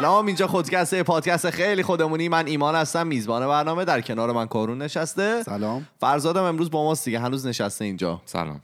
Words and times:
سلام 0.00 0.26
اینجا 0.26 0.46
خودکسته 0.46 1.02
پادکست 1.02 1.50
خیلی 1.50 1.82
خودمونی. 1.82 2.28
من 2.28 2.46
ایمان 2.46 2.74
هستم 2.74 3.06
میزبان 3.06 3.46
برنامه. 3.46 3.84
در 3.84 4.00
کنار 4.00 4.32
من 4.32 4.46
کارون 4.46 4.82
نشسته. 4.82 5.42
سلام. 5.42 5.88
فرزادم 6.00 6.42
امروز 6.42 6.70
با 6.70 6.84
ماست 6.84 7.04
دیگه 7.04 7.20
هنوز 7.20 7.46
نشسته 7.46 7.84
اینجا. 7.84 8.22
سلام. 8.24 8.60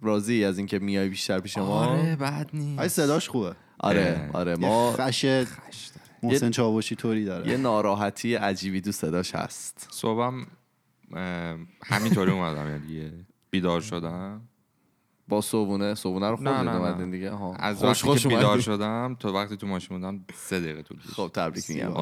راضی 0.00 0.44
از 0.44 0.58
اینکه 0.58 0.78
میای 0.78 1.08
بیشتر 1.08 1.40
پیش 1.40 1.58
ما؟ 1.58 1.84
آره 1.84 2.16
بد 2.16 2.50
نیست. 2.52 2.80
آی 2.80 2.88
صداش 2.88 3.28
خوبه. 3.28 3.54
آره 3.80 4.30
آره 4.32 4.56
ما 4.56 4.68
ما 4.68 4.92
خش 4.92 5.44
محسن 6.22 6.50
چاوشی 6.50 6.96
طوری 6.96 7.24
داره. 7.24 7.50
یه 7.50 7.56
ناراحتی 7.56 8.34
عجیبی 8.34 8.80
تو 8.80 8.92
صداش 8.92 9.34
هست. 9.34 9.88
صبحم 9.90 10.46
همینطوری 11.84 12.32
اومدم 12.32 12.68
یعنی 12.70 13.12
بیدار 13.50 13.80
شدم. 13.80 14.40
با 15.28 15.40
صبونه 15.40 15.94
صبونه 15.94 16.30
رو 16.30 16.42
نه، 16.42 16.50
خوردید 16.50 16.72
نه، 16.72 17.04
نه. 17.04 17.10
دیگه 17.10 17.30
ها. 17.30 17.54
از 17.54 17.78
خوش 17.78 17.88
وقتی 17.88 18.02
خوش 18.02 18.22
که 18.22 18.28
بیدار. 18.28 18.60
شدم 18.60 19.16
تا 19.20 19.32
وقتی 19.32 19.56
تو 19.56 19.66
ماشین 19.66 19.96
بودم 19.96 20.20
سه 20.34 20.60
دقیقه 20.60 20.82
طول 20.82 20.98
کشید. 20.98 21.12
خب 21.12 21.30
تبریک 21.34 21.70
میگم. 21.70 21.92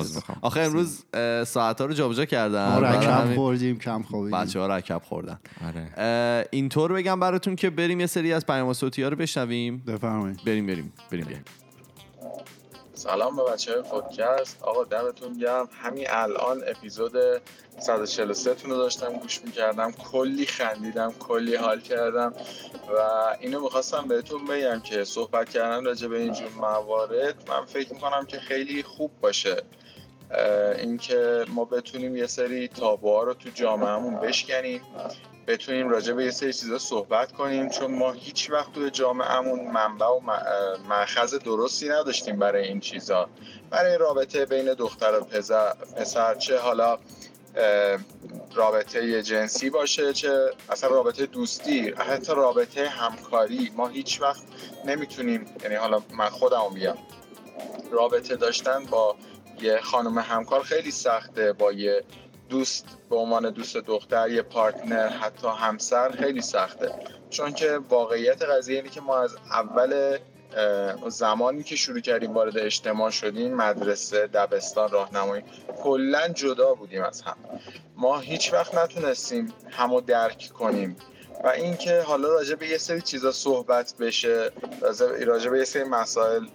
آخه 0.40 0.60
امروز 0.60 1.04
ساعت 1.46 1.80
ها 1.80 1.86
رو 1.86 1.92
جابجا 1.92 2.24
کردن. 2.24 2.72
ما 2.72 2.78
رکب 2.78 3.34
خوردیم 3.34 3.78
کم 3.78 4.02
خوابیدیم. 4.02 4.40
بچه 4.40 4.60
ها 4.60 4.66
رکب 4.66 5.02
خوردن. 5.04 5.38
آره. 5.66 6.48
اینطور 6.50 6.92
بگم 6.92 7.20
براتون 7.20 7.56
که 7.56 7.70
بریم 7.70 8.00
یه 8.00 8.06
سری 8.06 8.32
از 8.32 8.46
پیام 8.46 8.72
صوتی 8.72 9.02
ها 9.02 9.08
رو 9.08 9.16
بشنویم. 9.16 9.82
بفرمایید. 9.86 10.44
بریم 10.44 10.66
بریم 10.66 10.92
بریم 11.10 11.24
بریم. 11.24 11.44
سلام 13.00 13.36
به 13.36 13.42
بچه 13.42 13.72
های 13.72 13.82
پادکست 13.82 14.62
آقا 14.62 14.84
دمتون 14.84 15.32
گرم. 15.32 15.68
همین 15.82 16.06
الان 16.08 16.62
اپیزود 16.66 17.12
143 17.78 18.54
تون 18.54 18.70
رو 18.70 18.76
داشتم 18.76 19.12
گوش 19.12 19.40
می‌کردم. 19.44 19.92
کلی 19.92 20.46
خندیدم 20.46 21.12
کلی 21.18 21.54
حال 21.54 21.80
کردم 21.80 22.34
و 22.88 23.00
اینو 23.40 23.60
می‌خواستم 23.60 24.08
بهتون 24.08 24.44
بگم 24.44 24.80
که 24.80 25.04
صحبت 25.04 25.48
کردن 25.48 25.84
راجع 25.84 26.08
به 26.08 26.18
اینجور 26.18 26.48
موارد 26.60 27.34
من 27.48 27.64
فکر 27.64 27.92
می‌کنم 27.92 28.26
که 28.26 28.38
خیلی 28.38 28.82
خوب 28.82 29.10
باشه. 29.20 29.62
اینکه 30.78 31.44
ما 31.48 31.64
بتونیم 31.64 32.16
یه 32.16 32.26
سری 32.26 32.68
تابوها 32.68 33.22
رو 33.22 33.34
تو 33.34 33.50
جامعهمون 33.54 34.20
بشکنیم. 34.20 34.82
بتونیم 35.46 35.88
راجع 35.88 36.12
به 36.12 36.24
یه 36.24 36.30
سری 36.30 36.52
چیزا 36.52 36.78
صحبت 36.78 37.32
کنیم 37.32 37.68
چون 37.68 37.94
ما 37.94 38.12
هیچ 38.12 38.50
وقت 38.50 38.72
توی 38.72 38.90
جامعهمون 38.90 39.60
منبع 39.60 40.06
و 40.06 40.20
م- 40.20 40.28
اه، 40.28 40.42
مأخذ 40.88 41.34
درستی 41.34 41.88
نداشتیم 41.88 42.38
برای 42.38 42.68
این 42.68 42.80
چیزا. 42.80 43.28
برای 43.70 43.98
رابطه 43.98 44.46
بین 44.46 44.74
دختر 44.74 45.18
و 45.18 45.24
پسر, 45.96 46.34
چه 46.34 46.58
حالا 46.58 46.98
رابطه 48.54 49.22
جنسی 49.22 49.70
باشه 49.70 50.12
چه 50.12 50.50
اصلا 50.70 50.90
رابطه 50.90 51.26
دوستی 51.26 51.90
حتی 51.90 52.32
رابطه 52.34 52.88
همکاری. 52.88 53.72
ما 53.76 53.88
هیچ 53.88 54.20
وقت 54.22 54.42
نمی‌تونیم 54.84 55.46
یعنی 55.62 55.74
حالا 55.74 56.02
من 56.12 56.28
خودم 56.28 56.68
بیام 56.74 56.98
رابطه 57.90 58.36
داشتن 58.36 58.84
با 58.84 59.16
یه 59.60 59.80
خانم 59.80 60.18
همکار 60.18 60.62
خیلی 60.62 60.90
سخته 60.90 61.52
با 61.52 61.72
یه 61.72 62.04
دوست 62.50 62.86
به 63.10 63.16
عنوان 63.16 63.50
دوست 63.50 63.76
دختر 63.76 64.30
یه 64.30 64.42
پارتنر 64.42 65.08
حتی 65.08 65.48
همسر 65.48 66.10
خیلی 66.10 66.40
سخته. 66.40 66.92
چون 67.30 67.52
که 67.52 67.80
واقعیت 67.88 68.42
قضیه 68.42 68.76
اینه 68.76 68.88
که 68.88 69.00
ما 69.00 69.18
از 69.18 69.36
اول 69.50 70.18
زمانی 71.08 71.62
که 71.62 71.76
شروع 71.76 72.00
کردیم 72.00 72.32
وارد 72.32 72.58
اجتماع 72.58 73.10
شدیم 73.10 73.54
مدرسه 73.54 74.26
دبستان 74.26 74.90
راهنمایی 74.90 75.44
کلا 75.82 76.28
جدا 76.28 76.74
بودیم 76.74 77.02
از 77.02 77.22
هم. 77.22 77.36
ما 77.96 78.18
هیچ 78.18 78.52
وقت 78.52 78.74
نتونستیم 78.74 79.52
همو 79.70 80.00
درک 80.00 80.50
کنیم. 80.54 80.96
و 81.44 81.48
اینکه 81.48 82.00
حالا 82.02 82.28
راجع 82.28 82.54
به 82.54 82.68
یه 82.68 82.78
سری 82.78 83.00
چیزا 83.00 83.32
صحبت 83.32 83.94
بشه 84.00 84.50
راجع- 85.26 85.50
به 85.50 85.58
یه 85.58 85.64
سری 85.64 85.84
مسائل 85.84 86.46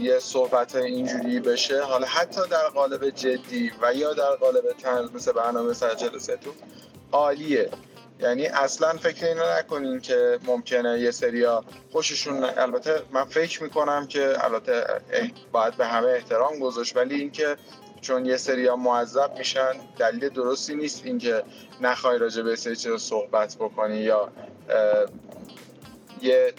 یه 0.00 0.18
صحبت 0.18 0.76
اینجوری 0.76 1.40
بشه 1.40 1.82
حالا 1.82 2.06
حتی 2.06 2.40
در 2.50 2.68
قالب 2.68 3.10
جدی 3.10 3.72
و 3.82 3.94
یا 3.94 4.12
در 4.12 4.30
قالب 4.34 4.72
طنز 4.82 5.10
مثل 5.14 5.32
برنامه 5.32 5.72
سر 5.74 5.94
جلسه 5.94 6.36
تو 6.36 6.50
عالیه. 7.12 7.70
یعنی 8.20 8.46
اصلا 8.46 8.92
فکر 8.92 9.26
اینو 9.26 9.42
نکنین 9.58 10.00
که 10.00 10.38
ممکنه 10.44 11.00
یه 11.00 11.10
سریا 11.10 11.64
خوششون 11.92 12.44
ن- 12.44 12.54
البته 12.58 13.02
من 13.12 13.24
فکر 13.24 13.62
می‌کنم 13.62 14.06
که 14.06 14.44
البته 14.44 14.84
باید 15.52 15.76
به 15.76 15.86
همه 15.86 16.08
احترام 16.08 16.58
گذاشت 16.58 16.96
ولی 16.96 17.14
اینکه 17.14 17.56
چون 18.02 18.26
یه 18.26 18.36
سریا 18.36 18.76
معذب 18.76 19.38
میشن 19.38 19.72
دلیل 19.98 20.28
درستی 20.28 20.74
نیست 20.74 21.02
اینکه 21.04 21.42
نخوای 21.80 22.18
راجع 22.18 22.42
به 22.42 22.56
سری 22.56 22.76
چیزا 22.76 22.98
صحبت 22.98 23.56
بکنی 23.56 23.98
یا 23.98 24.28
یه 26.22 26.54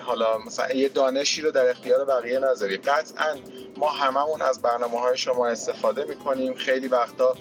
حالا 0.00 0.38
مثلا 0.38 0.72
یه 0.72 0.88
دانشی 0.88 1.42
رو 1.42 1.50
در 1.50 1.70
اختیار 1.70 2.04
بقیه 2.04 2.38
نذاری. 2.38 2.76
قطعا 2.76 3.36
ما 3.76 3.90
هممون 3.90 4.42
از 4.42 4.62
برنامه 4.62 5.00
های 5.00 5.16
شما 5.16 5.46
استفاده 5.46 6.04
می‌کنیم. 6.04 6.54
خیلی 6.54 6.88
وقتا 6.88 7.36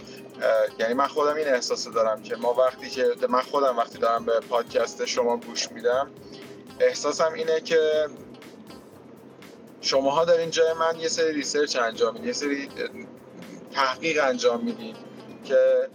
یعنی 0.80 0.94
من 0.94 1.08
خودم 1.08 1.36
این 1.36 1.47
احساس 1.47 1.88
دارم 1.88 2.24
که 2.24 2.36
ما 2.36 2.53
وقتی 2.53 2.90
که 2.90 3.16
من 3.30 3.42
خودم 3.42 3.78
وقتی 3.78 3.97
دارم 3.97 4.26
به 4.26 4.40
پادکست 4.40 5.06
شما 5.06 5.38
گوش 5.38 5.72
میدم 5.72 6.09
احساسم 6.80 7.34
اینه 7.34 7.62
که 7.62 8.08
شماها 9.82 10.26
دارین 10.26 10.50
جای 10.50 10.74
من 10.74 11.00
یه 11.00 11.08
سری 11.08 11.34
ریسرچ 11.34 11.76
انجام 11.76 12.14
میدین 12.14 12.28
یه 12.28 12.34
سری 12.34 12.68
تحقیق 13.72 14.24
انجام 14.24 14.64
میدین 14.64 14.96
که 15.44 15.90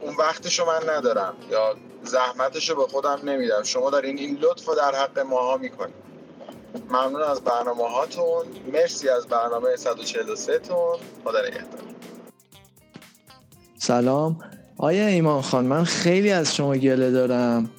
اون 0.00 0.16
وقتشو 0.16 0.64
من 0.66 0.90
ندارم 0.96 1.34
یا 1.50 1.76
زحمتشو 2.02 2.76
به 2.76 2.82
خودم 2.82 3.20
نمیدم. 3.24 3.62
شما 3.62 3.90
دارین 3.90 4.18
این 4.18 4.38
لطف 4.40 4.68
رو 4.68 4.74
در 4.74 4.94
حق 4.94 5.18
ماها 5.18 5.56
می‌کنین. 5.56 5.94
ممنون 6.90 7.22
از 7.22 7.40
برنامه 7.40 7.88
هاتون. 7.88 8.46
مرسی 8.72 9.08
از 9.08 9.26
برنامه 9.26 9.76
143 9.76 10.58
تون. 10.58 10.98
خدا 11.24 11.40
نگهدار. 11.40 11.80
سلام. 13.78 14.38
آیا 14.78 15.06
ایمان 15.06 15.42
خان 15.42 15.64
من 15.64 15.84
خیلی 15.84 16.30
از 16.30 16.54
شما 16.56 16.76
گله 16.76 17.10
دارم. 17.10 17.70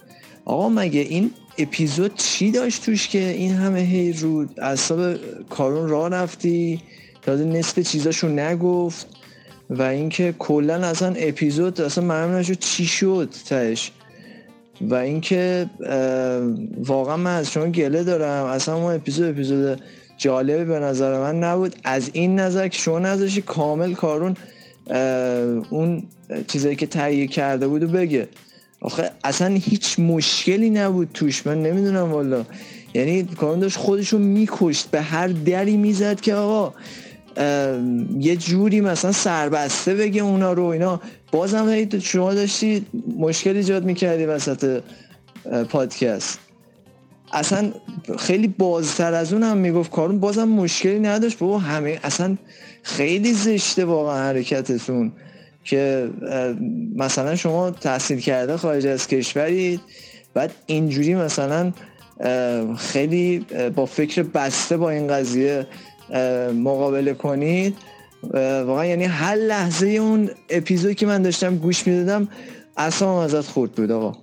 آقا 0.45 0.69
مگه 0.69 0.99
این 0.99 1.33
اپیزود 1.57 2.15
چی 2.15 2.51
داشت 2.51 2.85
توش 2.85 3.07
که 3.07 3.27
این 3.29 3.51
همه 3.51 3.79
هی 3.79 4.13
رو 4.13 4.45
اعصاب 4.57 5.15
کارون 5.49 5.89
راه 5.89 6.09
رفتی؟ 6.09 6.81
تازه 7.21 7.45
نصف 7.45 7.79
چیزاشو 7.79 8.27
نگفت 8.27 9.07
و 9.69 9.81
اینکه 9.81 10.33
کلا 10.39 10.75
اصلا 10.75 11.13
اپیزود 11.17 11.81
اصلا 11.81 12.03
معلوم 12.03 12.35
نشد 12.35 12.59
چی 12.59 12.85
شد 12.85 13.29
تش 13.49 13.91
و 14.81 14.95
اینکه 14.95 15.69
واقعا 16.77 17.17
من 17.17 17.35
از 17.35 17.51
شما 17.51 17.67
گله 17.67 18.03
دارم. 18.03 18.45
اصلا 18.45 18.75
اون 18.75 18.95
اپیزود 18.95 19.29
اپیزود 19.29 19.81
جالبی 20.17 20.65
به 20.65 20.79
نظر 20.79 21.19
من 21.19 21.43
نبود. 21.43 21.75
از 21.83 22.09
این 22.13 22.39
نظر 22.39 22.67
که 22.67 22.77
شما 22.77 22.99
نذاشی 22.99 23.41
کامل 23.41 23.93
کارون 23.93 24.37
اون 25.69 26.03
چیزایی 26.47 26.75
که 26.75 26.87
تهیه 26.87 27.27
کرده 27.27 27.67
بود 27.67 27.83
و 27.83 27.87
بگه. 27.87 28.27
آخه 28.85 29.11
اصلا 29.23 29.55
هیچ 29.55 29.99
مشکلی 29.99 30.69
نبود 30.69 31.09
توش. 31.13 31.47
من 31.47 31.63
نمی‌دونم 31.63 32.11
والا. 32.11 32.45
یعنی 32.93 33.23
کارون 33.23 33.59
داشت 33.59 33.77
خودشو 33.77 34.17
میکشت 34.17 34.91
به 34.91 35.01
هر 35.01 35.27
دری 35.27 35.77
می‌زد 35.77 36.21
که 36.21 36.35
آقا 36.35 36.73
یه 38.19 38.35
جوری 38.35 38.81
مثلا 38.81 39.11
سربسته 39.11 39.95
بگه 39.95 40.21
اونا 40.21 40.53
رو 40.53 40.63
اینا. 40.63 41.01
بازم 41.31 41.69
هی 41.69 42.01
شما 42.01 42.33
داشتی 42.33 42.85
مشکل 43.17 43.55
ایجاد 43.55 43.83
می‌کردی 43.83 44.25
وسط 44.25 44.81
پادکست. 45.69 46.39
اصلا 47.33 47.71
خیلی 48.19 48.47
بازتر 48.47 49.13
از 49.13 49.33
اون 49.33 49.43
هم 49.43 49.57
می‌گفت 49.57 49.91
کارون. 49.91 50.19
بازم 50.19 50.47
مشکلی 50.47 50.99
نداشت. 50.99 51.37
بابا 51.37 51.59
همه 51.59 51.99
اصلا 52.03 52.37
خیلی 52.83 53.33
زشته 53.33 53.85
واقعا 53.85 54.23
حرکتتون. 54.23 55.11
که 55.65 56.09
مثلا 56.95 57.35
شما 57.35 57.71
تحصیل 57.71 58.19
کرده 58.19 58.57
خارج 58.57 58.87
از 58.87 59.07
کشورید 59.07 59.81
بعد 60.33 60.51
اینجوری 60.65 61.15
مثلا 61.15 61.73
خیلی 62.77 63.45
با 63.75 63.85
فکر 63.85 64.23
بسته 64.23 64.77
با 64.77 64.89
این 64.89 65.07
قضیه 65.07 65.67
مقابله 66.55 67.13
کنید. 67.13 67.75
واقعا 68.65 68.85
یعنی 68.85 69.03
هر 69.03 69.35
لحظه 69.35 69.87
اون 69.87 70.29
اپیزودی 70.49 70.95
که 70.95 71.05
من 71.05 71.21
داشتم 71.21 71.55
گوش 71.55 71.87
می‌دادم 71.87 72.27
اصلا 72.77 73.23
ازت 73.23 73.41
خورد 73.41 73.71
بود 73.71 73.91
آقا. 73.91 74.17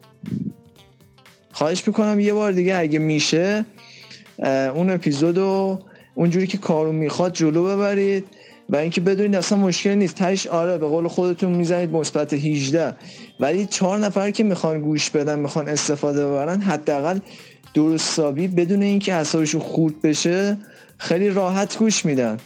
خواهش 1.53 1.87
می‌کنم 1.87 2.21
یه 2.21 2.33
بار 2.33 2.53
دیگه 2.53 2.77
اگه 2.77 2.99
میشه 2.99 3.65
اون 4.75 4.91
اپیزودو 4.91 5.79
اونجوری 6.15 6.47
که 6.47 6.59
کارو 6.59 6.93
می‌خواد 6.93 7.33
جلو 7.33 7.65
ببرید. 7.65 8.25
و 8.73 8.77
اینکه 8.77 9.01
بدونید 9.01 9.35
اصلا 9.35 9.59
مشکل 9.59 9.95
نیست. 9.95 10.15
تش 10.15 10.47
آره 10.47 10.79
به 10.79 10.87
قول 10.87 11.09
خودتون 11.09 11.53
می‌زنید 11.53 11.91
مثبت 11.91 12.33
18 12.33 12.97
ولی 13.41 13.67
چهار 13.67 13.99
نفر 13.99 14.31
که 14.31 14.45
می‌خوان 14.45 14.81
گوش 14.81 15.11
بدن 15.11 15.39
می‌خوان 15.39 15.69
استفاده 15.69 16.27
ببرن 16.27 16.61
حداقل 16.61 17.19
درستابی 17.75 18.49
بدون 18.49 18.83
اینکه 18.83 19.15
اعصابشون 19.15 19.61
خورد 19.61 20.03
بشه 20.03 20.59
خیلی 20.99 21.31
راحت 21.31 21.79
گوش 21.79 22.05
میدن. 22.05 22.37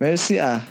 مرسی 0.00 0.38
اه. 0.38 0.62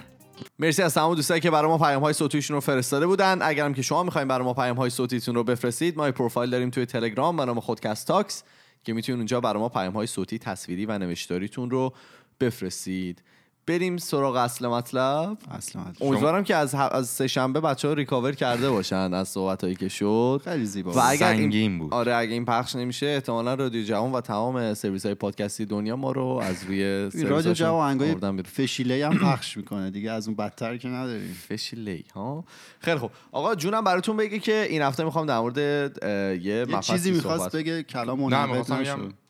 مرسی 0.60 0.82
از 0.82 0.94
تمام 0.94 1.16
دوستایی 1.16 1.42
که 1.42 1.52
برای 1.52 1.68
ما 1.68 1.78
پیام 1.78 2.02
های 2.02 2.14
صوتیشون 2.14 2.56
رو 2.56 2.62
فرستاده 2.62 3.08
بودن. 3.08 3.40
اگرم 3.42 3.74
که 3.74 3.82
شما 3.82 4.04
می‌خواین 4.04 4.28
برای 4.28 4.46
ما 4.46 4.54
پیام 4.54 4.78
های 4.78 4.90
صوتیتون 4.90 5.36
رو 5.36 5.44
بفرستید 5.44 5.98
ما 5.98 6.12
پروفایل 6.12 6.50
داریم 6.50 6.70
توی 6.70 6.86
تلگرام 6.86 7.38
به 7.38 7.46
نام 7.46 7.60
خودکست 7.60 8.08
تاکس 8.08 8.44
که 8.84 8.94
می‌تونید 8.94 9.20
اونجا 9.20 9.42
برای 9.42 9.60
ما 9.60 9.70
پیام 9.70 9.94
های 9.94 10.08
صوتی 10.08 10.40
تصویری 10.40 10.86
و 10.86 10.98
نوشتاریتون 10.98 11.70
رو 11.70 11.94
بفرستید. 12.40 13.22
بریم 13.68 13.98
سراغ 13.98 14.36
اصل 14.36 14.68
مطلب. 14.68 15.38
اصلا 15.52 15.82
امیدوارم 16.02 16.44
که 16.44 16.56
از, 16.56 16.76
ه- 16.76 16.78
از 16.78 17.08
سه 17.10 17.28
شنبه 17.28 17.60
بچه 17.60 17.88
ها 17.88 17.94
recover 17.94 18.32
کرده 18.32 18.70
باشن 18.70 19.14
از 19.14 19.30
صحبت 19.30 19.64
هایی 19.64 19.76
که 19.76 19.90
شد. 19.90 20.42
خیلی 20.44 20.66
زیبا. 20.66 20.92
و 20.92 21.00
اگر 21.06 21.32
این 21.32 21.80
بود. 21.80 21.94
آره 21.94 22.16
اگه 22.16 22.34
این 22.34 22.46
پخش 22.46 22.76
نمیشه 22.76 23.06
احتمالا 23.06 23.54
رادیو 23.54 23.84
جوان 23.86 24.12
و 24.12 24.22
تمام 24.22 24.74
سرویس 24.74 25.06
های 25.06 25.16
پادکستی 25.16 25.66
دنیا 25.66 25.96
ما 25.96 26.12
رو 26.12 26.26
از 26.44 26.64
روی 26.64 27.04
رادیو 27.04 27.22
سرویساشون 27.22 27.54
جو 27.54 27.66
آهنگای 27.66 28.12
آوردن 28.12 28.32
بیرون. 28.36 28.52
فشیله 28.52 29.08
هم 29.08 29.18
پخش 29.18 29.58
می‌کنه 29.58 29.92
دیگه 29.92 30.12
از 30.12 30.28
اون 30.28 30.36
بدتر 30.38 30.78
که 30.78 30.88
نداریم. 30.88 31.34
فشیلی 31.34 32.06
ها؟ 32.16 32.46
خیلی 32.80 32.98
خوب. 32.98 33.12
آقا 33.32 33.56
جونم 33.56 33.84
براتون 33.84 34.18
بگه 34.18 34.40
که 34.40 34.68
این 34.70 34.82
هفته 34.82 35.04
می‌خوام 35.04 35.26
در 35.26 35.40
مورد 35.40 35.60
اه، 35.60 36.36
یه 36.36 36.66
یه 36.70 36.80
چیزی 36.82 37.12
می‌خواست 37.12 37.56
بگه 37.56 37.84
کلام 37.84 38.34
نه 38.34 38.48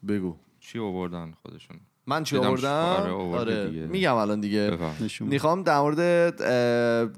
بگو. 0.08 0.36
چی 0.60 0.80
آوردن 0.80 1.34
خودشون. 1.42 1.78
من 2.10 2.24
چی 2.24 2.38
آوردم؟ 2.38 2.70
آره، 2.70 3.12
آره 3.12 3.68
دیگه. 3.68 3.86
میگم 3.86 4.16
الان 4.16 4.40
دیگه. 4.40 4.78
می‌خوام 5.20 5.64
در 5.64 5.80
مورد 5.80 6.36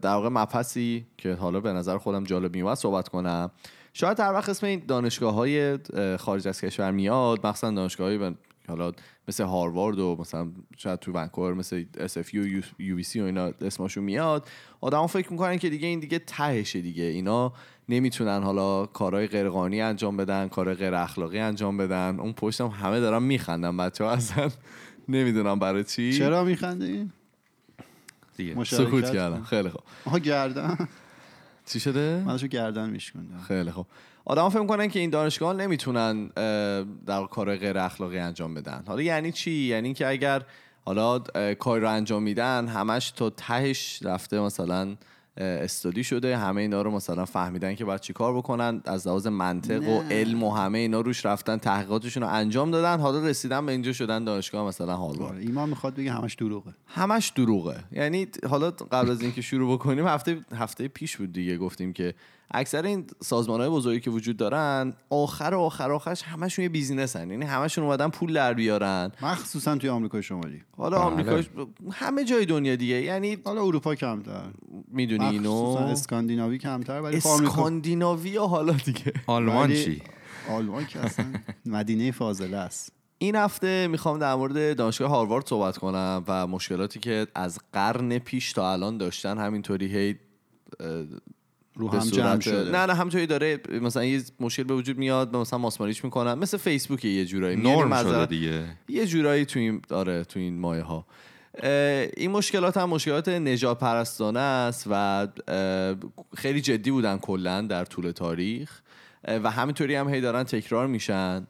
در 0.02 0.14
واقع 0.14 0.30
مبحثی 0.30 1.06
که 1.18 1.34
حالا 1.34 1.60
به 1.60 1.74
نظر 1.74 1.98
خودم 1.98 2.24
جالب 2.24 2.56
میومد 2.56 2.78
صحبت 2.78 3.08
کنم. 3.08 3.52
شاید 3.94 4.20
هر 4.20 4.34
وقت 4.34 4.50
اسم 4.50 4.66
این 4.66 4.84
دانشگاه 4.88 5.34
های 5.34 5.80
خارج 6.20 6.48
از 6.48 6.62
کشور 6.62 6.92
میاد 6.92 7.48
مخصوصا 7.48 7.72
دانشگاه 7.72 8.08
های 8.08 8.32
حالا 8.72 8.92
مثل 9.28 9.44
هاروارد 9.44 10.00
و 10.00 10.18
مثلا 10.20 10.52
شاید 10.78 11.00
تو 11.00 11.12
ونکوور 11.12 11.54
مثل 11.54 11.86
SF 11.98 12.34
و 12.34 12.62
یو 12.80 12.96
بی 12.96 13.04
سی 13.04 13.22
و 13.22 13.24
اینا 13.24 13.46
اسمشون 13.62 14.04
میاد. 14.04 14.48
آدما 14.82 15.08
فکر 15.08 15.32
می‌کنن 15.32 15.58
که 15.58 15.70
دیگه 15.70 15.88
این 15.88 16.00
دیگه 16.00 16.20
تهشه 16.20 16.82
دیگه. 16.82 17.04
اینا 17.04 17.54
نمی‌تونن 17.90 18.44
حالا 18.44 18.86
کارهای 18.86 19.28
غیرقانونی 19.28 19.82
انجام 19.82 20.18
بدن 20.18 20.48
کارهای 20.48 20.76
غیر 20.78 20.96
اخلاقی 20.96 21.40
انجام 21.40 21.78
بدن. 21.78 22.20
اون 22.20 22.34
پشتم 22.34 22.68
همه 22.68 23.00
دارن 23.00 23.24
میخندن 23.24 23.78
بچه 23.78 24.04
ها 24.04 24.12
اصلا 24.12 24.50
نمی‌دونم 25.10 25.60
برای 25.60 25.84
چی. 25.84 26.14
چرا 26.14 26.44
میخندی؟ 26.44 27.12
دیگه. 28.38 28.64
سکوت 28.64 29.12
کردم. 29.14 29.44
خیلی 29.44 29.70
خوب. 29.70 29.82
آها 30.06 30.20
گردن. 30.20 30.88
چی 31.66 31.80
شده؟ 31.80 32.24
من 32.26 32.32
داشتم 32.32 32.48
گردن 32.48 32.90
میشکوندم. 32.90 33.40
خیلی 33.48 33.72
خوب. 33.72 33.86
آدم 34.26 34.50
فکر 34.50 34.66
کنن 34.66 34.88
که 34.88 35.00
این 35.00 35.10
دانشگاه 35.10 35.54
نمی‌تونن 35.54 36.28
در 37.06 37.26
کار 37.32 37.56
غیر 37.56 37.78
اخلاقی 37.78 38.20
انجام 38.20 38.54
بدن. 38.54 38.84
حالا 38.88 39.02
یعنی 39.02 39.32
چی؟ 39.32 39.52
یعنی 39.52 39.94
که 39.94 40.08
اگر 40.08 40.42
حالا 40.86 41.24
اه، 41.36 41.54
کاری 41.54 41.82
رو 41.82 41.90
انجام 41.90 42.24
میدن 42.24 42.68
همش 42.68 43.12
تا 43.12 43.30
تهش 43.30 44.00
رفته 44.04 44.40
مثلا 44.40 44.96
اه، 45.38 45.48
استادی 45.48 46.04
شده 46.04 46.38
همه 46.38 46.62
اینا 46.62 46.82
رو 46.82 46.92
مثلا 46.92 47.26
فهمیدن 47.26 47.76
که 47.76 47.86
باید 47.86 48.02
چی 48.02 48.14
کار 48.14 48.38
بکنن 48.38 48.82
از 48.86 49.08
لحاظ 49.08 49.28
منطق 49.28 49.90
و 49.90 50.02
نه. 50.02 50.10
علم 50.10 50.44
و 50.44 50.52
همه 50.52 50.78
اینا 50.78 51.02
روش 51.02 51.26
رفتن 51.26 51.58
تحقیقاتشون 51.58 52.24
رو 52.24 52.30
انجام 52.30 52.72
دادن 52.72 53.00
حالا 53.00 53.28
رسیدن 53.28 53.66
به 53.66 53.72
اینجا 53.72 53.94
شدن 53.94 54.24
دانشگاه 54.24 54.68
مثلا 54.68 54.96
هاروارد. 54.96 55.34
آره، 55.34 55.42
ایمان 55.42 55.70
می‌خواد 55.70 55.96
بگه 55.96 56.12
همش 56.12 56.36
دروغه. 56.36 56.74
همش 56.88 57.30
دروغه. 57.30 57.84
یعنی 57.92 58.28
حالا 58.50 58.72
قبل 58.72 59.12
از 59.12 59.22
اینکه 59.22 59.42
شروع 59.42 59.74
بکنیم 59.74 60.08
هفته 60.08 60.38
هفته 60.56 60.88
پیش 60.88 61.18
بود 61.18 61.34
دیگه 61.34 61.58
گفتیم 61.58 61.94
که 61.94 62.14
اکثر 62.54 62.86
این 62.86 63.06
سازمان 63.24 63.60
های 63.60 63.70
بزرگی 63.70 64.00
که 64.00 64.10
وجود 64.10 64.38
دارن 64.38 64.94
آخر 65.10 65.56
آخر 65.56 65.92
آخرش 65.92 66.24
همشون 66.24 66.64
یه 66.64 66.70
بیزینس 66.70 67.16
هن. 67.16 67.32
یعنی 67.32 67.46
همشون 67.46 67.84
اومدن 67.84 68.10
پول 68.10 68.34
در 68.34 68.54
بیارن. 68.54 69.12
مخصوصا 69.22 69.76
توی 69.76 69.90
آمریکای 69.90 70.24
شمالی. 70.24 70.62
حالا 70.78 70.98
بله. 70.98 71.06
آمریکا 71.06 71.42
همه 71.92 72.24
جای 72.24 72.46
دنیا 72.46 72.76
دیگه. 72.76 73.02
یعنی 73.02 73.38
حالا 73.46 73.64
اروپا 73.64 73.96
کمتر. 73.96 74.44
می‌دونی 74.88 75.40
مخصوصا 75.40 75.80
اینو 75.80 75.92
اسکاندیناوی 75.92 76.58
کمتر 76.58 77.02
ولی 77.02 77.20
خب 77.20 77.30
اسکاندیناوی 77.30 78.38
حالا 78.38 78.74
دیگه. 78.74 79.14
آلمان 79.28 79.74
چی؟ 79.74 80.02
آلمان 80.50 80.86
که 80.86 81.00
اصلا 81.00 81.26
مدینه 81.66 82.12
فاضله 82.12 82.58
است. 82.58 82.94
این 83.18 83.36
هفته 83.36 83.88
می‌خوام 83.88 84.20
در 84.20 84.36
مورد 84.36 84.78
دانشگاه 84.78 85.10
هاروارد 85.10 85.48
صحبت 85.48 85.78
کنم 85.78 86.24
و 86.28 86.48
مشکلاتی 86.48 87.00
که 87.00 87.28
از 87.36 87.60
قرن 87.74 88.20
پیش 88.20 88.54
تا 88.54 88.72
الان 88.72 88.98
داشتن 88.98 89.38
همینطوری 89.38 89.98
هی 89.98 90.16
رو 91.76 91.90
هم 91.90 92.00
جمع 92.00 92.40
شده. 92.40 92.72
نه 92.72 92.86
نه 92.86 92.94
همینطوری 92.94 93.28
داره 93.28 93.60
مثلا 93.82 94.06
یه 94.06 94.22
مشکل 94.40 94.64
به 94.64 94.74
وجود 94.74 94.98
میاد 94.98 95.36
مثلا 95.36 95.60
ماسمالیش 95.60 96.04
می‌کنن. 96.04 96.34
مثل 96.34 96.58
فیسبوک 96.58 97.06
یه 97.06 97.26
جورایی. 97.26 97.56
نرم 97.56 98.04
شده 98.04 98.26
دیگه. 98.26 98.64
یه 98.90 99.06
جورایی 99.06 99.46
تو 99.46 99.60
این 99.60 99.82
آره 99.92 100.24
تو 100.24 100.40
این 100.40 100.60
مایه 100.60 100.84
ها 100.84 101.06
این 102.18 102.32
مشکلات 102.32 102.78
هم 102.78 102.90
مشکلات 102.90 103.30
نجات 103.30 103.80
پرستانه 103.80 104.40
است 104.40 104.88
و 104.92 105.28
خیلی 106.36 106.62
جدی 106.62 106.92
بودن 106.92 107.18
کلا 107.18 107.62
در 107.62 107.86
طول 107.86 108.12
تاریخ. 108.12 108.82
و 109.28 109.52
همینطوری 109.52 109.96
هم 109.96 110.10
هی 110.10 110.22
دارن 110.22 110.44
تکرار 110.44 110.88
میشن. 110.88 111.48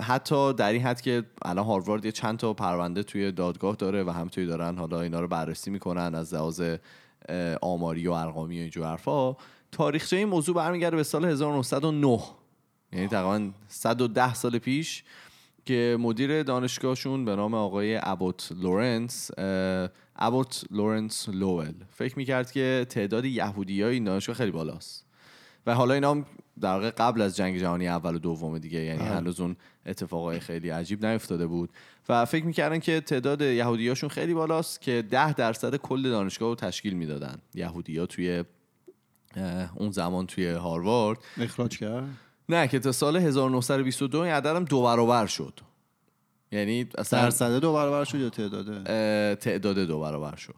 حتی 0.00 0.52
در 0.52 0.72
این 0.72 0.82
حد 0.82 1.00
که 1.00 1.22
الان 1.42 1.64
هاروارد 1.64 2.04
یه 2.04 2.12
چند 2.12 2.38
تا 2.38 2.54
پرونده 2.54 3.02
توی 3.02 3.32
دادگاه 3.32 3.76
داره 3.76 4.04
و 4.04 4.10
همینطوری 4.10 4.46
دارن 4.46 4.78
حالا 4.78 5.00
اینا 5.00 5.20
رو 5.20 5.28
بررسی 5.28 5.70
می‌کنن 5.70 6.14
از 6.14 6.34
لحاظ 6.34 6.62
آماری 7.62 8.08
و 8.08 8.12
ارقامی 8.12 8.58
و 8.58 8.60
اینجور 8.60 8.86
حرفا 8.86 9.36
تاریخچه 9.72 10.16
این 10.16 10.28
موضوع 10.28 10.54
برمیگرده 10.54 10.96
به 10.96 11.02
سال 11.02 11.24
1909 11.24 12.20
یعنی 12.92 13.08
تقریبا 13.08 13.50
110 13.68 14.34
سال 14.34 14.58
پیش 14.58 15.04
که 15.64 15.96
مدیر 16.00 16.42
دانشگاهشون 16.42 17.24
به 17.24 17.36
نام 17.36 17.54
آقای 17.54 18.00
ابوت 18.02 18.52
لورنس 18.60 19.30
ابوت 20.16 20.64
لورنس 20.70 21.28
لوول 21.28 21.74
فکر 21.90 22.18
می‌کرد 22.18 22.52
که 22.52 22.86
تعداد 22.88 23.24
یهودی 23.24 23.82
های 23.82 23.94
این 23.94 24.04
دانشگاه 24.04 24.36
خیلی 24.36 24.50
بالاست. 24.50 25.04
و 25.66 25.74
حالا 25.74 25.94
اینا 25.94 26.10
هم 26.10 26.26
در 26.60 26.74
واقع 26.74 26.90
قبل 26.90 27.22
از 27.22 27.36
جنگ 27.36 27.58
جهانی 27.58 27.88
اول 27.88 28.14
و 28.14 28.18
دوم 28.18 28.58
دیگه 28.58 28.80
یعنی 28.80 29.04
هنوز 29.04 29.40
اون 29.40 29.56
اتفاقای 29.86 30.40
خیلی 30.40 30.70
عجیب 30.70 31.06
نیفتاده 31.06 31.46
بود. 31.46 31.70
و 32.08 32.24
فکر 32.24 32.44
می‌کردن 32.44 32.78
که 32.78 33.00
تعداد 33.00 33.40
یهودیاشون 33.42 34.08
خیلی 34.08 34.34
بالاست 34.34 34.80
که 34.80 35.04
ده 35.10 35.32
درصد 35.32 35.76
کل 35.76 36.10
دانشگاه 36.10 36.48
رو 36.48 36.54
تشکیل 36.54 36.94
می‌دادن. 36.94 37.38
یهودی 37.54 37.98
ها 37.98 38.06
توی 38.06 38.44
اون 39.74 39.90
زمان 39.90 40.26
توی 40.26 40.50
هاروارد. 40.50 41.18
اخراج 41.38 41.78
کرد؟ 41.78 42.04
نه 42.48 42.68
که 42.68 42.78
تا 42.78 42.92
سال 42.92 43.16
1922 43.16 44.20
این 44.20 44.32
عددم 44.32 44.64
دو 44.64 44.82
برابر 44.82 45.26
شد. 45.26 45.60
یعنی 46.52 46.88
اصلا 46.98 47.22
درصده 47.22 47.60
دو 47.60 47.72
برابر 47.72 48.04
شد 48.04 48.18
یا 48.18 48.30
تعداده 48.30 48.72
اه، 48.72 49.34
تعداد 49.34 49.78
دو 49.78 50.00
برابر 50.00 50.36
شد. 50.36 50.54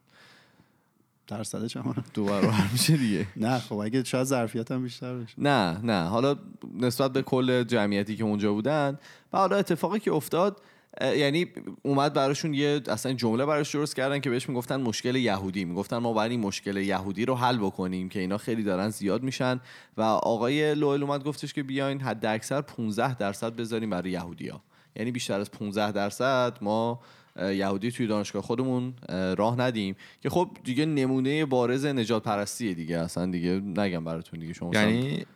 درصده 1.26 1.68
چند؟ 1.68 2.04
دو 2.14 2.24
برابر 2.24 2.68
میشه 2.72 2.96
دیگه. 2.96 3.26
نه 3.36 3.58
خب 3.58 3.74
اگه 3.74 4.04
شاید 4.04 4.24
ظرفیت 4.24 4.70
هم 4.70 4.82
بیشتر 4.82 5.14
بشه. 5.14 5.34
نه 5.38 5.80
نه. 5.82 6.08
حالا 6.08 6.36
نسبت 6.74 7.12
به 7.12 7.22
کل 7.22 7.64
جمعیتی 7.64 8.16
که 8.16 8.24
اونجا 8.24 8.52
بودن 8.52 8.98
و 9.32 9.38
حالا 9.38 9.56
اتفاقی 9.56 9.98
که 9.98 10.12
افتاد 10.12 10.62
یعنی 11.00 11.46
اومد 11.82 12.12
براشون 12.12 12.54
یه 12.54 12.82
اصلا 12.88 13.12
جمله 13.12 13.46
براش 13.46 13.74
درست 13.74 13.96
کردن 13.96 14.18
که 14.20 14.30
بهش 14.30 14.48
می‌گفتن 14.48 14.80
مشکل 14.80 15.16
یهودی. 15.16 15.64
می‌گفتن 15.64 15.96
ما 15.96 16.12
باید 16.12 16.30
این 16.30 16.40
مشکل 16.40 16.76
یهودی 16.76 17.24
رو 17.24 17.34
حل 17.34 17.58
بکنیم 17.58 18.08
که 18.08 18.20
اینا 18.20 18.38
خیلی 18.38 18.62
دارن 18.62 18.88
زیاد 18.88 19.22
میشن. 19.22 19.60
و 19.96 20.02
آقای 20.02 20.74
لوئل 20.74 21.02
اومد 21.02 21.24
گفتش 21.24 21.52
که 21.52 21.62
بیاین 21.62 22.00
حد 22.00 22.26
اکثر 22.26 22.60
15 22.60 23.14
درصد 23.14 23.56
بذاریم 23.56 23.90
برای 23.90 24.10
یهودیا 24.10 24.60
یعنی 24.96 25.10
بیشتر 25.10 25.40
از 25.40 25.50
15 25.50 25.92
درصد 25.92 26.58
ما 26.60 27.00
یهودی 27.42 27.90
توی 27.90 28.06
دانشگاه 28.06 28.42
خودمون 28.42 28.94
اه، 29.08 29.34
راه 29.34 29.60
ندیم. 29.60 29.96
که 30.22 30.30
خب 30.30 30.50
دیگه 30.64 30.86
نمونه 30.86 31.44
بارز 31.44 31.84
نجات 31.86 32.22
پرستیه 32.22 32.74
دیگه. 32.74 32.98
اصلا 32.98 33.26
دیگه 33.26 33.50
نگم 33.50 34.04
براتون 34.04 34.40
دیگه. 34.40 34.52
شما 34.52 34.70
یعنی 34.74 35.26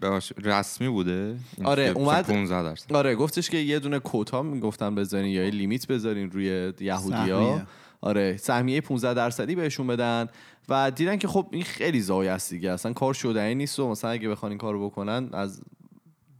رسمی 0.45 0.89
بوده؟ 0.89 1.37
آره، 1.65 1.83
اومد- 1.89 2.27
15 2.27 2.63
درصد. 2.63 2.93
آره 2.93 3.15
گفتش 3.15 3.51
که 3.51 3.57
یه 3.59 3.79
دونه 3.79 3.99
کوتا 3.99 4.43
می‌گفتن 4.43 4.95
بذارین 4.95 5.31
یا 5.33 5.45
یه 5.45 5.51
لیمیت 5.51 5.87
بذارین 5.87 6.31
روی 6.31 6.73
یهودیا. 6.81 7.63
آره 8.01 8.37
سهمیه 8.37 8.81
15 8.81 9.15
درصدی 9.15 9.55
بهشون 9.55 9.87
بدن. 9.87 10.27
و 10.69 10.91
دیدن 10.91 11.17
که 11.17 11.29
خب 11.29 11.47
این 11.51 11.63
خیلی 11.63 12.01
زایه 12.01 12.31
است 12.31 12.51
دیگه. 12.51 12.71
اصلا 12.71 12.93
کار 12.93 13.15
شدنی 13.15 13.55
نیست 13.55 13.79
و 13.81 13.89
مثلا 13.89 14.11
اگه 14.11 14.29
بخوان 14.29 14.53
این 14.53 14.59
کارو 14.59 14.87
بکنن 14.91 15.29
از 15.33 15.61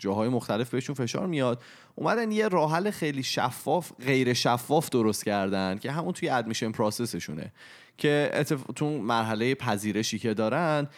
جاهای 0.01 0.29
مختلف 0.29 0.71
بهشون 0.71 0.95
فشار 0.95 1.27
میاد 1.27 1.63
اومدن 1.95 2.33
یه 2.33 2.49
راه 2.49 2.75
حل 2.75 2.91
خیلی 2.91 3.23
شفاف 3.23 3.93
غیر 4.07 4.33
شفاف 4.33 4.91
درست 4.91 5.25
کردن 5.25 5.79
که 5.79 5.91
همون 5.91 6.13
توی 6.13 6.29
ادمیشن 6.29 6.73
پروسسشونه 6.73 7.53
که 7.99 8.31
اتف... 8.35 8.63
تو 8.77 8.99
مرحله 8.99 9.55
پذیرشی 9.55 10.19
که 10.19 10.35
دارن 10.35 10.89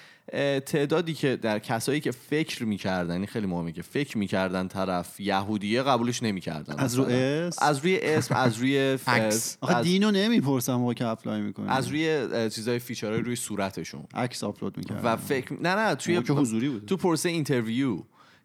تعدادی 0.66 1.14
که 1.14 1.36
در 1.36 1.58
کسایی 1.58 2.00
که 2.00 2.10
فکر 2.10 2.64
می‌کردن 2.64 3.16
این 3.16 3.26
خیلی 3.26 3.46
مهمه 3.46 3.72
که 3.72 3.82
فکر 3.82 4.18
می‌کردن 4.18 4.68
طرف 4.68 5.20
یهودیه 5.20 5.82
قبولش 5.82 6.22
نمی‌کردن 6.22 6.74
از 6.78 6.94
رو 6.94 7.04
اسم؟ 7.04 7.66
از 7.66 7.78
روی 7.78 7.98
اسم 8.02 8.34
از 8.34 8.56
روی 8.56 8.98
ف- 8.98 9.08
عکس. 9.18 9.58
آخه 9.60 9.82
دینو 9.82 10.10
نمی‌پرسم 10.10 10.74
موقع 10.74 10.94
که 10.94 11.06
apply 11.06 11.40
می‌کنه 11.40 11.72
از 11.72 11.88
روی 11.88 12.28
چیزای 12.50 12.78
feature 12.78 13.11
های 13.11 13.20
روی 13.20 13.36
صورتشون 13.36 14.04
عکس 14.14 14.44
آپلود 14.44 14.76
می‌کرد 14.76 15.00
و 15.04 15.16
فکر 15.16 15.52
نه 15.52 15.74
نه 15.74 15.94
توی 15.94 16.22
که 16.22 16.32
حضوری 16.32 16.68
بود. 16.68 16.86
تو 16.86 16.96
پروسه 16.96 17.28
interview 17.28 18.02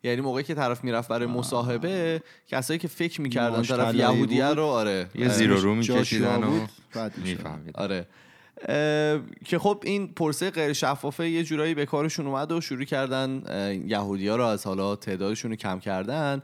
یعنی 0.08 0.22
موقعی 0.22 0.44
که 0.44 0.54
طرف 0.54 0.84
می‌رفت 0.84 1.10
برای 1.10 1.28
مصاحبه 1.28 2.22
کسایی 2.48 2.80
که 2.80 2.88
فکر 2.88 3.22
می‌کردن 3.22 3.62
طرف 3.62 3.96
یهودیه. 3.96 4.48
رو 4.48 4.64
آره. 4.64 5.10
یه 5.16 5.30
زیرو 5.30 5.62
رو 5.62 5.76
میکشیدن 5.76 6.44
و 6.44 6.48
بود، 6.48 6.70
بد 6.96 7.18
میشه. 7.18 7.32
می‌فهمید. 7.32 7.78
آره. 7.78 8.08
که 9.46 9.60
خب 9.60 9.84
این 9.86 10.08
پروسه 10.08 10.51
غیر 10.52 10.74
شفافه 10.74 11.30
یه 11.30 11.44
جورایی 11.44 11.74
به 11.74 11.86
کارشون 11.86 12.28
اومد 12.28 12.52
و 12.52 12.62
شروع 12.62 12.84
کردن 12.84 13.44
یهودی 13.88 14.28
ها 14.28 14.36
رو 14.36 14.44
از 14.44 14.66
حالا 14.66 14.96
تعدادشون 14.96 15.52
رو 15.52 15.58
کم 15.58 15.80
کردن 15.80 16.42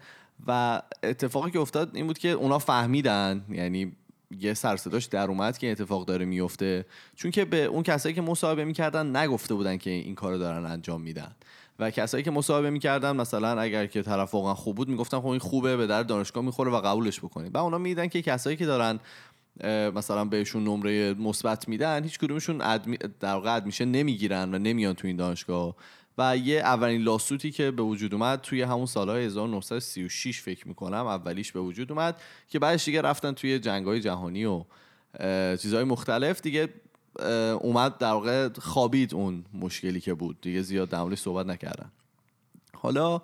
و 0.48 0.82
اتفاقی 1.04 1.52
که 1.52 1.60
افتاد 1.60 1.96
این 1.96 2.08
بود 2.08 2.18
که 2.18 2.30
اونا 2.30 2.60
فهمیدن 2.60 3.46
یعنی 3.50 3.92
یه 4.40 4.54
سرصداش 4.54 5.06
در 5.06 5.28
اومد 5.28 5.58
که 5.58 5.72
اتفاق 5.72 6.06
داره 6.06 6.26
میفته 6.26 6.86
چون 7.16 7.32
که 7.32 7.46
به 7.46 7.64
اون 7.64 7.84
کسایی 7.84 8.16
که 8.16 8.22
مصاحبه 8.22 8.66
می‌کردن 8.66 9.16
نگفته 9.16 9.54
بودن 9.54 9.78
که 9.78 9.90
این 9.90 10.16
کارو 10.16 10.38
دارن 10.38 10.66
انجام 10.66 11.02
میدن. 11.02 11.36
و 11.80 11.92
کسایی 11.92 12.24
که 12.24 12.32
مصاحبه 12.32 12.70
می‌کردن 12.70 13.16
مثلا 13.16 13.62
اگر 13.62 13.86
که 13.86 14.02
طرف 14.02 14.34
واقعا 14.34 14.54
خوب 14.54 14.76
بود 14.76 14.90
می‌گفتن 14.90 15.20
خب 15.20 15.28
این 15.28 15.40
خوبه 15.40 15.78
به 15.78 15.88
در 15.88 16.04
دانشگاه 16.04 16.44
می‌خوره 16.44 16.72
و 16.72 16.82
قبولش 16.82 17.20
بکنید. 17.20 17.56
و 17.56 17.58
اونا 17.58 17.78
میدن 17.78 18.08
که 18.08 18.22
کسایی 18.22 18.58
که 18.58 18.66
دارن 18.66 19.00
مثلا 19.96 20.26
بهشون 20.26 20.64
نمره 20.64 21.14
مثبت 21.14 21.70
میدن 21.70 22.04
هیچ 22.04 22.20
کدومشون 22.20 22.62
ادمی 22.62 22.98
در 23.20 23.34
واقع 23.34 23.56
ادمیشن 23.56 23.86
نمی‌گیرن 23.86 24.56
و 24.56 24.58
نمیان 24.58 24.94
تو 24.94 25.08
این 25.08 25.16
دانشگاه. 25.16 25.76
و 26.18 26.38
یه 26.38 26.60
اولین 26.60 27.02
لاسوتی 27.02 27.52
که 27.52 27.72
به 27.72 27.84
وجود 27.84 28.14
اومد 28.14 28.42
توی 28.42 28.62
همون 28.62 28.86
سالهای 28.86 29.26
1936 29.26 30.42
فکر 30.42 30.68
می‌کنم 30.68 31.06
اولیش 31.08 31.52
به 31.52 31.60
وجود 31.60 31.92
اومد 31.92 32.22
که 32.50 32.60
بعدش 32.60 32.86
دیگه 32.86 33.02
رفتن 33.02 33.32
توی 33.32 33.60
جنگهای 33.60 34.00
جهانی 34.00 34.46
و 34.46 34.64
چیزهای 35.58 35.84
مختلف. 35.84 36.42
دیگه 36.42 36.70
اومد 37.60 37.98
در 37.98 38.12
واقع 38.12 38.50
خوابید 38.60 39.14
اون 39.14 39.46
مشکلی 39.54 40.00
که 40.00 40.14
بود. 40.14 40.42
دیگه 40.42 40.62
زیاد 40.62 40.90
در 40.90 41.16
صحبت 41.16 41.46
نکردن 41.46 41.92
حالا 42.76 43.22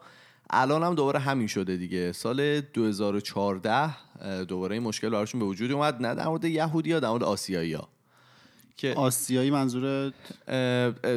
الان 0.49 0.83
هم 0.83 0.95
دوباره 0.95 1.19
همین 1.19 1.47
شده 1.47 1.77
دیگه. 1.77 2.11
سال 2.11 2.61
2014 2.61 3.69
اه، 4.21 4.43
دوباره 4.45 4.75
این 4.75 4.83
مشکل 4.83 5.09
براشون 5.09 5.39
به 5.39 5.45
وجود 5.45 5.71
اومد. 5.71 6.01
نه 6.01 6.15
در 6.15 6.27
مورد 6.27 6.45
یهودی 6.45 6.91
ها 6.91 6.99
در 6.99 7.09
مورد 7.09 7.23
آسیایی 7.23 7.73
ها 7.73 7.87
که 8.79 8.93
آسیایی 8.93 9.51
منظور 9.51 10.13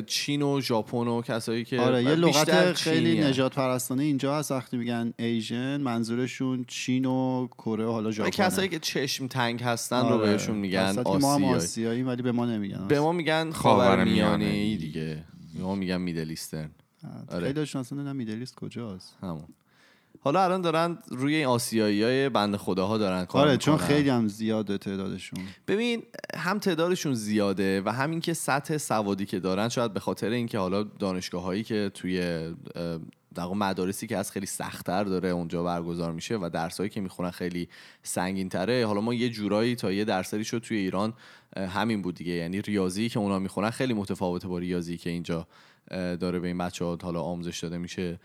چین 0.07 0.43
و 0.43 0.61
ژاپن 0.61 0.97
و 0.97 1.23
کسایی 1.23 1.65
که 1.65 1.81
آره 1.81 2.03
یه 2.03 2.15
بیشتر 2.15 2.53
لغت 2.53 2.73
خیلی. 2.73 3.21
نژاد 3.21 3.55
پرستانه 3.55 4.03
اینجا 4.03 4.39
هست 4.39 4.53
وقتی 4.53 4.77
میگن 4.77 5.15
Asian 5.19 5.81
منظورشون 5.81 6.65
چین 6.69 7.05
و 7.05 7.47
کره 7.59 7.85
و 7.85 7.91
حالا 7.91 8.05
آره، 8.05 8.11
ژاپن 8.11 8.31
کسایی 8.31 8.69
که 8.69 8.79
چشم 8.79 9.27
تنگ 9.27 9.63
هستن 9.63 10.01
رو 10.01 10.07
آره. 10.07 10.33
بهشون 10.33 10.57
میگن 10.57 11.03
ما 11.21 11.35
هم 11.35 11.45
آسیایی 11.45 11.55
آسیایی 11.55 12.03
ولی 12.03 12.23
به 12.23 12.33
ما 12.33 12.47
نمیگن 12.47 12.89
به 12.89 13.01
ما 13.01 13.13
میگن. 13.13 13.51
خاورمیانه 13.51 14.45
ای 14.45 14.77
دیگه 14.77 15.25
به 15.55 15.63
ما 15.63 15.75
میگن 15.75 16.01
Middle 16.01 16.29
Eastern 16.29 16.71
آره. 17.29 17.47
خیلی 17.47 17.61
اصلا 17.61 17.83
نمی‌دونم 17.91 18.17
Middle 18.17 18.39
East 18.39 18.55
کجاست 18.55 19.17
همون 19.23 19.45
حالا 20.25 20.45
الان 20.45 20.61
دارن 20.61 20.99
روی 21.09 21.35
این 21.35 21.47
آسیایی 21.47 22.03
های 22.03 22.29
بنده 22.29 22.57
خداها 22.57 22.99
دارن 22.99 23.25
کار 23.25 23.49
آره 23.49 23.57
چون. 23.57 23.77
خیلی 23.77 24.09
هم 24.09 24.29
زیاده 24.29 24.79
تعدادشون. 24.79 25.39
ببین 25.69 26.03
هم 26.35 26.59
تعدادشون 26.59 27.15
زیاده 27.15 27.83
و 27.85 27.89
همین 27.89 28.21
که 28.21 28.35
سطح 28.35 28.77
سوادی 28.77 29.27
که 29.27 29.41
دارن 29.41 29.69
شاید 29.69 29.93
به 29.93 30.01
خاطر 30.01 30.31
اینکه 30.31 30.59
حالا 30.59 30.83
دانشگاه 30.83 31.43
هایی 31.43 31.63
که 31.63 31.91
توی 31.95 32.21
در 33.35 33.47
مدارسی 33.47 34.07
که 34.07 34.17
از 34.17 34.33
خیلی 34.33 34.47
سختتر 34.47 35.05
داره 35.05 35.29
اونجا 35.29 35.63
برگزار 35.63 36.13
میشه 36.13 36.37
و 36.37 36.51
درسایی 36.53 36.91
که 36.91 37.01
می‌خونن 37.01 37.31
خیلی 37.31 37.69
سنگین 38.03 38.49
تره 38.49 38.87
حالا 38.87 39.01
ما 39.01 39.15
یه 39.15 39.29
جورایی 39.29 39.77
تا 39.77 39.93
یه 39.93 40.05
درصدی 40.05 40.45
شد 40.45 40.59
توی 40.59 40.77
ایران 40.77 41.15
همین 41.57 42.03
بود 42.03 42.15
دیگه. 42.15 42.33
یعنی 42.33 42.63
ریاضی 42.63 43.09
که 43.09 43.19
اونا 43.19 43.39
می‌خونن 43.39 43.71
خیلی 43.71 43.95
متفاوته 43.95 44.49
با 44.49 44.59
ریاضی 44.59 44.97
که 44.97 45.11
اینجا 45.11 45.47
داره 45.91 46.39
به 46.39 46.49
این 46.49 46.59
بچه 46.59 46.85
ها 46.85 46.99
حالا 47.03 47.21
آموزش 47.21 47.59
داده 47.59 47.79
میشه. 47.79 48.21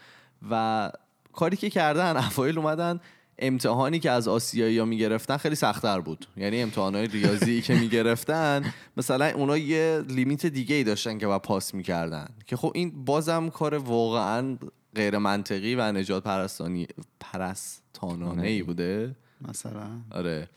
و 0.51 0.91
کاری 1.37 1.57
که 1.57 1.69
کردن 1.69 2.17
اوایل 2.17 2.57
اومدن 2.57 2.99
امتحانی 3.39 3.99
که 3.99 4.11
از 4.11 4.27
آسیایی 4.27 4.79
ها 4.79 4.85
می‌گرفتن 4.85 5.37
خیلی 5.37 5.55
سختتر 5.55 5.99
بود. 5.99 6.25
یعنی 6.37 6.61
امتحانهای 6.61 7.07
ریاضی 7.07 7.61
که 7.61 7.75
می‌گرفتن 7.75 8.73
مثلا 8.97 9.25
اونا 9.25 9.57
یه 9.57 10.03
لیمیت 10.09 10.45
دیگه 10.45 10.75
ای 10.75 10.83
داشتن 10.83 11.17
که 11.17 11.27
با 11.27 11.39
پاس 11.39 11.73
می‌کردن. 11.73 12.27
که 12.45 12.55
خب 12.55 12.71
این 12.75 13.05
بازم 13.05 13.49
کار 13.49 13.75
واقعا 13.75 14.57
غیر 14.95 15.17
منطقی 15.17 15.75
و 15.75 15.91
نجات 15.91 16.23
پرستانی 16.23 16.87
پرستانانه 17.19 18.47
ای 18.47 18.63
بوده. 18.63 19.15
مثلا. 19.49 19.87
آره. 20.11 20.49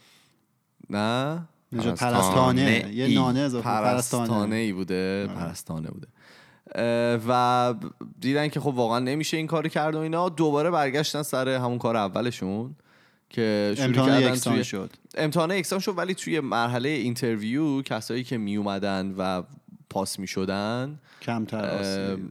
نه؟ 0.90 1.42
نجات 1.72 2.00
پرستانه 2.00 2.80
پرستانه. 2.80 2.94
یه. 2.94 3.14
نانه 3.14 3.48
پرستانه 3.48 3.62
پرستانه. 3.62 4.56
ای 4.56 4.72
بوده. 4.72 5.26
پرستانه 5.26 5.90
بوده. 5.90 6.06
و 7.28 7.74
دیدن 8.20 8.48
که 8.48 8.60
خب 8.60 8.66
واقعا 8.66 8.98
نمیشه 8.98 9.36
این 9.36 9.46
کار 9.46 9.68
کرد 9.68 9.94
و 9.94 9.98
اینا 9.98 10.28
دوباره 10.28 10.70
برگشتن 10.70 11.22
سر 11.22 11.48
همون 11.48 11.78
کار 11.78 11.96
اولشون 11.96 12.76
که 13.30 13.74
شروع 13.76 13.86
امتحان 13.86 14.20
یکسان 14.22 14.54
توی 14.54 14.64
شد. 14.64 14.90
امتحان 15.14 15.50
یکسان 15.50 15.78
شد 15.78 15.98
ولی 15.98 16.14
توی 16.14 16.40
مرحله 16.40 16.88
interview 16.88 17.82
کسایی 17.82 18.24
که 18.24 18.38
می 18.38 18.56
اومدن 18.56 19.14
و 19.18 19.42
پاس 19.90 20.18
می 20.18 20.26
شدن 20.26 20.98
کمتر 21.22 21.64
آسیایی. 21.64 22.30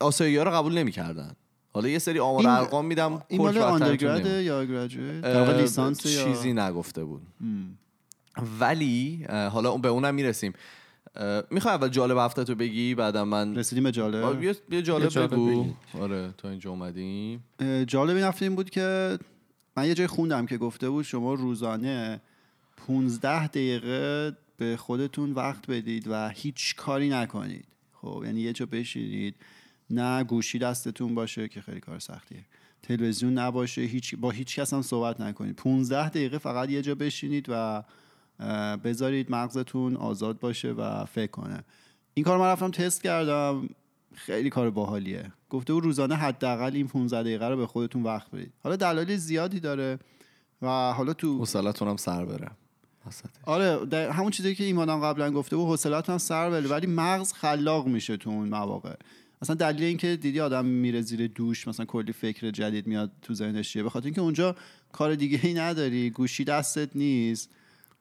آسیایی 0.00 0.36
ها 0.36 0.42
رو 0.42 0.50
قبول 0.50 0.78
نمی 0.78 0.92
کردن 0.92 1.32
حالا 1.72 1.88
یه 1.88 1.98
سری 1.98 2.18
آمار 2.18 2.46
ارقام 2.46 2.84
میدم 2.86 3.22
این 3.28 3.40
مال 3.42 3.58
undergrad. 3.58 4.26
یا 4.26 4.64
graduate 4.64 5.24
لیسانس 5.24 6.06
یا 6.06 6.24
چیزی 6.24 6.52
نگفته 6.52 7.04
بود. 7.04 7.22
ولی 8.60 9.24
حالا 9.52 9.70
اون- 9.70 9.80
به 9.80 9.88
اونم 9.88 10.14
می‌رسیم. 10.14 10.52
می‌خوای 11.50 11.74
اول 11.74 11.88
جالب 11.88 12.16
هفته 12.18 12.44
تو 12.44 12.54
بگی 12.54 12.94
بعدم 12.94 13.28
من 13.28 13.56
رسیدیم 13.56 13.84
به 13.84 13.92
جالب؟ 13.92 14.42
یه 14.42 14.56
یه 14.70 14.82
جالب, 14.82 15.04
یه 15.04 15.10
جالب 15.10 15.32
بگو. 15.32 15.62
بگید. 15.62 15.76
آره 16.00 16.34
تا 16.38 16.50
اینجا 16.50 16.70
اومدیم. 16.70 17.44
جالب 17.86 18.16
این 18.16 18.24
هفته 18.24 18.44
این 18.44 18.54
بود 18.54 18.70
که 18.70 19.18
من 19.76 19.86
یه 19.86 19.94
جای 19.94 20.06
خوندم 20.06 20.46
که 20.46 20.58
گفته 20.58 20.90
بود 20.90 21.04
شما 21.04 21.34
روزانه 21.34 22.20
15 22.86 23.46
دقیقه 23.46 24.36
به 24.56 24.76
خودتون 24.76 25.32
وقت 25.32 25.70
بدید 25.70 26.04
و 26.08 26.28
هیچ 26.28 26.76
کاری 26.76 27.08
نکنید. 27.08 27.64
خب 27.92 28.22
یعنی 28.24 28.40
یه 28.40 28.52
جا 28.52 28.66
بشینید 28.66 29.34
نه 29.90 30.24
گوشی 30.24 30.58
دستتون 30.58 31.14
باشه 31.14 31.48
که 31.48 31.60
خیلی 31.60 31.80
کار 31.80 31.98
سختیه. 31.98 32.44
تلویزیون 32.82 33.38
نباشه 33.38 33.82
هیچ 33.82 34.14
با 34.16 34.30
هیچ 34.30 34.58
کس 34.60 34.74
هم 34.74 34.82
صحبت 34.82 35.20
نکنید. 35.20 35.56
15 35.56 36.08
دقیقه 36.08 36.38
فقط 36.38 36.70
یه 36.70 36.82
جا 36.82 36.94
بشینید 36.94 37.46
و 37.48 37.82
بذارید 38.84 39.30
مغزتون 39.30 39.96
آزاد 39.96 40.40
باشه 40.40 40.72
و 40.72 41.04
فکر 41.04 41.30
کنه. 41.30 41.64
این 42.14 42.24
کار 42.24 42.38
من 42.38 42.46
رفتم 42.46 42.70
تست 42.70 43.02
کردم. 43.02 43.68
خیلی 44.14 44.50
کار 44.50 44.70
باحالیه. 44.70 45.32
گفته 45.50 45.72
بود 45.72 45.84
روزانه 45.84 46.14
حداقل 46.14 46.70
این 46.74 46.88
15 46.88 47.22
دقیقه 47.22 47.48
رو 47.48 47.56
به 47.56 47.66
خودتون 47.66 48.02
وقت 48.02 48.30
بدید. 48.30 48.52
حالا 48.62 48.76
دلایل 48.76 49.16
زیادی 49.16 49.60
داره 49.60 49.98
و 50.62 50.92
حالا 50.92 51.12
تو 51.12 51.38
حوصلتون 51.38 51.88
هم 51.88 51.96
سر 51.96 52.24
بره. 52.24 52.50
آره 53.44 53.86
در 53.86 54.10
همون 54.10 54.30
چیزی 54.30 54.54
که 54.54 54.64
ایمانم 54.64 55.00
قبلا 55.00 55.30
گفته 55.30 55.56
بود 55.56 55.66
حوصلتون 55.66 56.12
هم 56.12 56.18
سر 56.18 56.50
بره. 56.50 56.68
ولی 56.68 56.86
مغز 56.86 57.32
خلاق 57.32 57.86
میشه 57.86 58.16
تو 58.16 58.30
اون 58.30 58.48
مواقع. 58.48 58.94
مثلا 59.42 59.56
دلیل 59.56 59.84
اینکه 59.84 60.16
دیدی 60.16 60.40
آدم 60.40 60.64
میره 60.64 61.00
زیر 61.00 61.26
دوش 61.26 61.68
مثلا 61.68 61.86
کلی 61.86 62.12
فکر 62.12 62.50
جدید 62.50 62.86
میاد 62.86 63.12
تو 63.22 63.34
ذهنش 63.34 63.72
چیه؟ 63.72 63.82
به 63.82 63.90
خاطر 63.90 64.04
اینکه 64.04 64.20
اونجا 64.20 64.56
کار 64.92 65.14
دیگه 65.14 65.40
ای 65.42 65.54
نداری. 65.54 66.10
گوشی 66.10 66.44
دستت 66.44 66.96
نیست. 66.96 67.50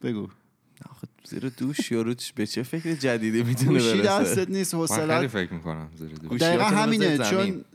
بگو. 0.04 0.28
آخه 0.92 1.08
زیر 1.24 1.50
دوش 1.50 1.92
یارو 1.92 2.16
به 2.36 2.48
چه 2.48 2.64
فکر 2.64 2.94
جدیدی 2.94 3.44
می‌تونه 3.44 3.72
گوشی 3.72 4.02
برسه؟ 4.02 4.36
دستت 4.36 4.50
نیست 4.50 4.76
من 4.76 4.88
خیلی 4.88 5.02
حوصلت 5.02 5.28
فکر 5.28 5.54
می‌کنم 5.54 5.90
زیر 6.00 6.10
دوش. 6.10 6.42
دقیقا 6.42 6.64
همینه. 6.64 7.18
چون 7.18 7.66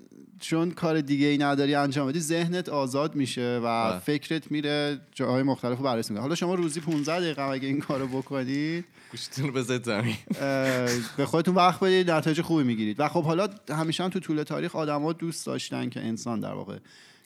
چون 0.41 0.71
کار 0.71 1.01
دیگه 1.01 1.27
ای 1.27 1.39
نداری 1.39 1.75
انجام 1.75 2.09
بدی 2.09 2.21
ذهنت 2.21 2.69
آزاد 2.69 3.15
میشه 3.15 3.61
و 3.65 3.91
بله. 3.91 3.99
فکرت 3.99 4.51
میره 4.51 5.01
جاهای 5.15 5.43
مختلف 5.43 5.79
رو 5.79 5.85
بررسی 5.85 6.13
می‌کنه 6.13 6.23
حالا 6.23 6.35
شما 6.35 6.55
روزی 6.55 6.81
15 6.81 7.21
دقیقه 7.21 7.43
اگه 7.43 7.69
این 7.69 7.81
کارو 7.81 8.07
بکنید 8.07 8.85
گوشتون 9.11 9.47
رو 9.47 9.53
بذارید 9.53 9.85
زمین. 9.85 10.17
به 11.17 11.27
خودتون 11.27 11.55
وقت 11.55 11.81
بدید 11.81 12.11
نتایج 12.11 12.41
خوبی 12.41 12.63
می‌گیرید. 12.63 13.01
و 13.01 13.09
خب 13.09 13.25
حالا 13.25 13.49
همیشه 13.69 14.05
هم 14.05 14.11
تو 14.11 14.21
طول 14.21 14.43
تاریخ 14.43 14.77
آدما 14.77 15.13
دوست 15.13 15.47
داشتن 15.47 15.89
که 15.89 16.01
انسان 16.01 16.41
در 16.41 16.53
واقع 16.53 16.79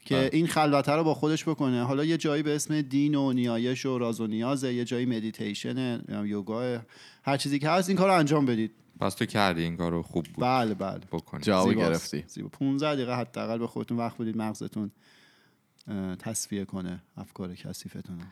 که 0.07 0.15
بله. 0.15 0.31
این 0.33 0.47
خلوته 0.47 0.93
رو 0.93 1.05
با 1.05 1.15
خودش 1.15 1.49
بکنه. 1.49 1.85
حالا 1.85 2.05
یه 2.05 2.17
جایی 2.17 2.43
به 2.43 2.57
اسم 2.57 2.81
دین 2.81 3.15
و 3.15 3.33
نیایش 3.33 3.87
و 3.87 3.99
راز 3.99 4.21
و 4.21 4.27
نیازه 4.27 4.75
یه 4.75 4.85
جایی 4.85 5.07
مدیتیشن 5.07 6.01
یوگا 6.25 6.79
هر 7.25 7.37
چیزی 7.37 7.59
که 7.59 7.69
هست 7.71 7.89
این 7.89 7.99
کار 7.99 8.09
رو 8.09 8.15
انجام 8.15 8.47
بدید. 8.47 8.71
پس 9.01 9.15
تو 9.15 9.27
کردی 9.27 9.63
این 9.63 9.77
کارو 9.77 10.03
خوب 10.03 10.25
بود. 10.25 10.45
بله 10.45 10.75
بله. 10.75 11.01
بکنی 11.13 11.41
جواب. 11.41 11.73
گرفتی. 11.73 12.25
زیبا. 12.27 12.49
15 12.49 12.95
دقیقه 12.95 13.17
حداقل 13.17 13.59
به 13.59 13.67
خودتون 13.67 13.99
وقت 13.99 14.19
بدید 14.19 14.37
مغزتون 14.37 14.91
تصفیه 16.19 16.65
کنه 16.65 17.03
افکار 17.17 17.55
کثیفتون 17.55 18.21
رو. 18.21 18.27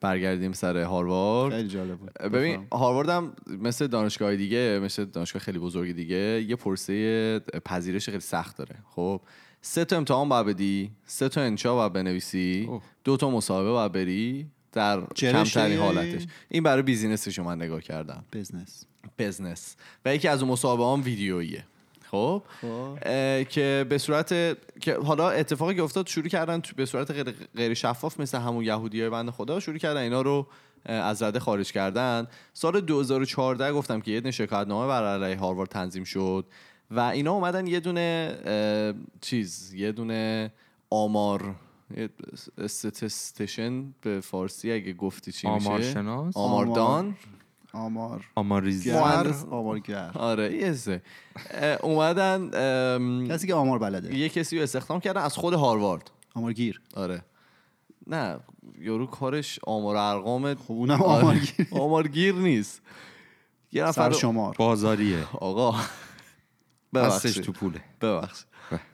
برگردیم 0.00 0.52
سر 0.52 0.82
هاروارد. 0.82 1.56
خیلی 1.56 1.68
جالب 1.68 1.98
بود. 1.98 2.12
ببین. 2.12 2.66
هاروارد 2.72 3.08
هم 3.08 3.32
مثل 3.46 3.86
دانشگاه 3.86 4.36
دیگه 4.36 4.80
مثل 4.82 5.04
دانشگاه 5.04 5.42
خیلی 5.42 5.58
بزرگ 5.58 5.92
دیگه 5.92 6.44
یه 6.48 6.56
پرسه 6.56 7.38
پذیرش 7.64 8.08
خیلی 8.08 8.20
سخت 8.20 8.56
داره. 8.56 8.76
خب 8.90 9.20
سه 9.66 9.84
تا 9.84 9.96
امتحان 9.96 10.28
باید 10.28 10.46
بدی 10.46 10.90
سه 11.06 11.28
تا 11.28 11.40
انشا 11.40 11.74
باید 11.74 11.92
بنویسی 11.92 12.66
اوه. 12.68 12.82
دو 13.04 13.16
تا 13.16 13.30
مصاحبه 13.30 13.70
باید 13.70 13.92
بری 13.92 14.46
در 14.72 15.00
کمترین 15.06 15.78
حالتش. 15.78 16.26
این 16.48 16.62
برای 16.62 16.82
بیزینسش 16.82 17.38
من 17.38 17.56
نگاه 17.56 17.80
کردم. 17.80 18.24
بزنس 18.32 18.84
بزنس 19.18 19.76
و 20.04 20.14
یکی 20.14 20.28
از 20.28 20.42
اون 20.42 20.52
مصاحبه 20.52 20.84
هم 20.84 21.02
ویدیوییه. 21.04 21.64
خب؟ 22.10 22.42
خب. 22.60 22.98
که 23.48 23.86
به 23.88 23.98
صورت 23.98 24.28
که 24.80 24.94
حالا 25.04 25.30
اتفاقی 25.30 25.74
که 25.74 25.82
افتاد 25.82 26.06
شروع 26.06 26.28
کردن 26.28 26.62
به 26.76 26.86
صورت 26.86 27.10
غیر, 27.10 27.34
غیر 27.56 27.74
شفاف 27.74 28.20
مثل 28.20 28.38
همون 28.38 28.64
یهودی 28.64 29.00
های 29.00 29.10
بند 29.10 29.30
خدا 29.30 29.60
شروع 29.60 29.78
کردن 29.78 30.00
اینا 30.00 30.22
رو 30.22 30.46
از 30.84 31.22
رده 31.22 31.40
خارج 31.40 31.72
کردن. 31.72 32.26
سال 32.52 32.80
2014 32.80 33.72
گفتم 33.72 34.00
که 34.00 34.10
یه 34.10 34.30
شکایتنامه 34.30 34.88
بر 34.88 35.04
علیه 35.04 35.38
هاروارد 35.38 35.68
تنظیم 35.68 36.04
شد. 36.04 36.44
و 36.90 37.00
اینا 37.00 37.32
اومدن 37.32 37.66
یه 37.66 37.80
دونه 37.80 38.38
چیز 39.20 39.74
یه 39.74 39.92
دونه 39.92 40.52
آمار 40.90 41.54
استتستشن 42.58 43.94
به 44.00 44.20
فارسی 44.20 44.72
اگه 44.72 44.92
گفتی 44.92 45.32
چی 45.32 45.48
میشه. 45.48 45.68
آمارشناس؟ 45.68 46.36
آماردان. 46.36 47.16
آمار. 47.72 48.24
آماریزی 48.34 48.90
گر 48.90 49.00
مهندس. 49.00 49.44
آمارگر. 49.44 50.10
آره 50.14 50.54
یه 50.54 51.02
اومدن 51.82 52.50
کسی 53.28 53.46
که 53.46 53.54
آمار 53.54 53.78
بلده. 53.78 54.18
یه 54.18 54.28
کسی 54.28 54.56
رو 54.56 54.62
استخدام 54.62 55.00
کردن 55.00 55.20
از 55.20 55.36
خود 55.36 55.54
هاروارد. 55.54 56.10
آمارگیر. 56.34 56.80
آره. 56.94 57.22
نه 58.06 58.38
یورو 58.78 59.06
کارش 59.06 59.58
آمار 59.66 59.96
و 59.96 59.98
ارقام 59.98 60.54
خب 60.54 60.72
اونم 60.72 61.02
آره. 61.02 61.24
آمارگیر 61.24 61.66
آمارگیر 61.70 62.34
نیست. 62.34 62.82
یه 63.72 63.84
نفر 63.84 64.12
سرشمار. 64.12 64.54
بازاریه. 64.58 65.24
آقا. 65.40 65.74
ببخشید. 67.02 67.42
تو 67.42 67.52
پوله. 67.52 67.80
ببخش 68.00 68.44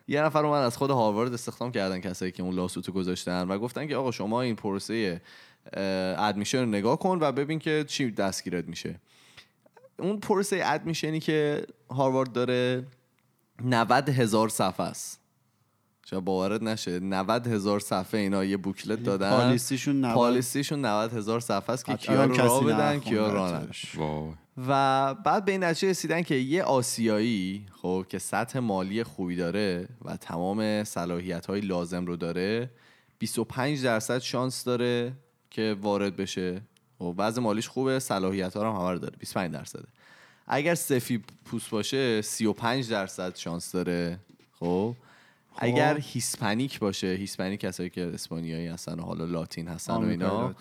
یه 0.08 0.22
نفر 0.22 0.46
اومد 0.46 0.62
از 0.62 0.76
خود 0.76 0.90
هاروارد 0.90 1.34
استخدام 1.34 1.72
کردن 1.72 2.00
کسایی 2.00 2.32
که 2.32 2.42
اون 2.42 2.54
لاسوتو 2.54 2.92
گذاشتن 2.92 3.48
و 3.48 3.58
گفتن 3.58 3.88
که 3.88 3.96
آقا 3.96 4.10
شما 4.10 4.40
این 4.40 4.56
پروسه 4.56 5.20
ادمیشن 6.18 6.58
رو 6.58 6.66
نگاه 6.66 6.98
کن 6.98 7.18
و 7.20 7.32
ببین 7.32 7.58
که 7.58 7.84
چی 7.88 8.10
دستگیرت 8.10 8.68
میشه. 8.68 9.00
اون 9.98 10.20
پروسه 10.20 10.60
ادمیشنی 10.64 11.20
که 11.20 11.66
هاروارد 11.90 12.32
داره 12.32 12.86
90 13.64 14.08
هزار 14.08 14.48
صفحه 14.48 14.86
است. 14.86 15.21
شاید 16.04 16.24
باورت 16.24 16.62
نشه؟ 16.62 17.00
90 17.00 17.46
هزار 17.46 17.80
صفحه 17.80 18.20
اینا 18.20 18.44
یه 18.44 18.56
بوکلت 18.56 19.02
دادن. 19.02 19.30
پالیسیشون 19.30 20.00
90 20.00 20.14
پالیسیشون 20.14 20.84
90 20.84 21.12
هزار 21.12 21.40
صفحه 21.40 21.70
است 21.70 21.84
که 21.84 21.94
کیا 21.94 22.24
رو 22.24 22.32
کسی 22.32 22.42
راه 22.42 22.64
بدن 22.64 22.98
کیا. 22.98 23.34
وای 23.96 24.32
و 24.68 25.14
بعد 25.14 25.44
به 25.44 25.52
این 25.52 25.64
نتیجه 25.64 25.90
رسیدن 25.90 26.22
که 26.22 26.34
یه 26.34 26.62
آسیایی 26.62 27.66
خب 27.82 28.06
که 28.08 28.18
سطح 28.18 28.58
مالی 28.58 29.04
خوبی 29.04 29.36
داره 29.36 29.88
و 30.04 30.16
تمام 30.16 30.84
صلاحیت 30.84 31.46
های 31.46 31.60
لازم 31.60 32.06
رو 32.06 32.16
داره 32.16 32.70
25 33.18 33.84
درصد 33.84 34.18
شانس 34.18 34.64
داره 34.64 35.12
که 35.50 35.76
وارد 35.80 36.16
بشه. 36.16 36.62
و 37.00 37.04
وضع 37.04 37.40
مالیش 37.40 37.68
خوبه 37.68 37.98
صلاحیت 37.98 38.54
ها 38.54 38.62
رو 38.62 38.68
هم 38.72 38.76
همه 38.76 38.90
رو 38.90 38.98
داره 38.98 39.16
25 39.18 39.52
درصده. 39.52 39.88
اگر 40.46 40.74
سفید 40.74 41.24
پوست 41.44 41.70
باشه 41.70 42.22
35 42.22 42.90
درصد 42.90 43.36
شانس 43.36 43.72
داره. 43.72 44.18
خب 44.60 44.96
اگر 45.56 45.98
هیسپانیک 45.98 46.78
باشه 46.78 47.06
هیسپانیک 47.06 47.60
کسایی 47.60 47.90
که 47.90 48.10
اسپانیایی 48.14 48.66
هستن 48.66 49.00
و 49.00 49.02
حالا 49.02 49.24
لاتین 49.24 49.68
هستن 49.68 49.94
و 49.94 50.08
اینا 50.08 50.40
لاتین. 50.40 50.56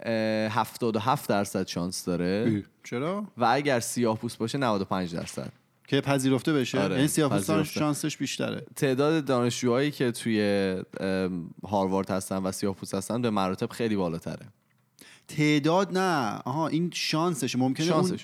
اه، 0.00 0.12
77 0.52 1.28
درصد 1.28 1.66
شانس 1.66 2.04
داره. 2.04 2.64
چرا؟ 2.84 3.24
و 3.36 3.44
اگر 3.50 3.80
سیاه 3.80 4.18
پوست 4.18 4.38
باشه 4.38 4.58
95 4.58 5.14
درصد. 5.14 5.52
که 5.88 6.00
پذیرفته 6.00 6.52
بشه؟ 6.52 6.80
آره، 6.80 6.94
یعنی 6.94 7.08
سیاه‌پوستان 7.08 7.56
پذیرفته. 7.56 7.80
شانسش 7.80 8.16
بیشتره. 8.16 8.66
تعداد 8.76 9.24
دانشجوهایی 9.24 9.90
که 9.90 10.10
توی 10.12 10.40
هاروارد 11.68 12.10
هستن 12.10 12.36
و 12.36 12.52
سیاه 12.52 12.74
پوست 12.74 12.94
هستن 12.94 13.22
به 13.22 13.30
مراتب 13.30 13.70
خیلی 13.70 13.96
بالاتره. 13.96 14.46
تعداد 15.28 15.98
نه. 15.98 16.38
آها 16.44 16.68
این 16.68 16.90
شانسش 16.94 17.56
ممکنه 17.56 17.96
اون 17.96 18.18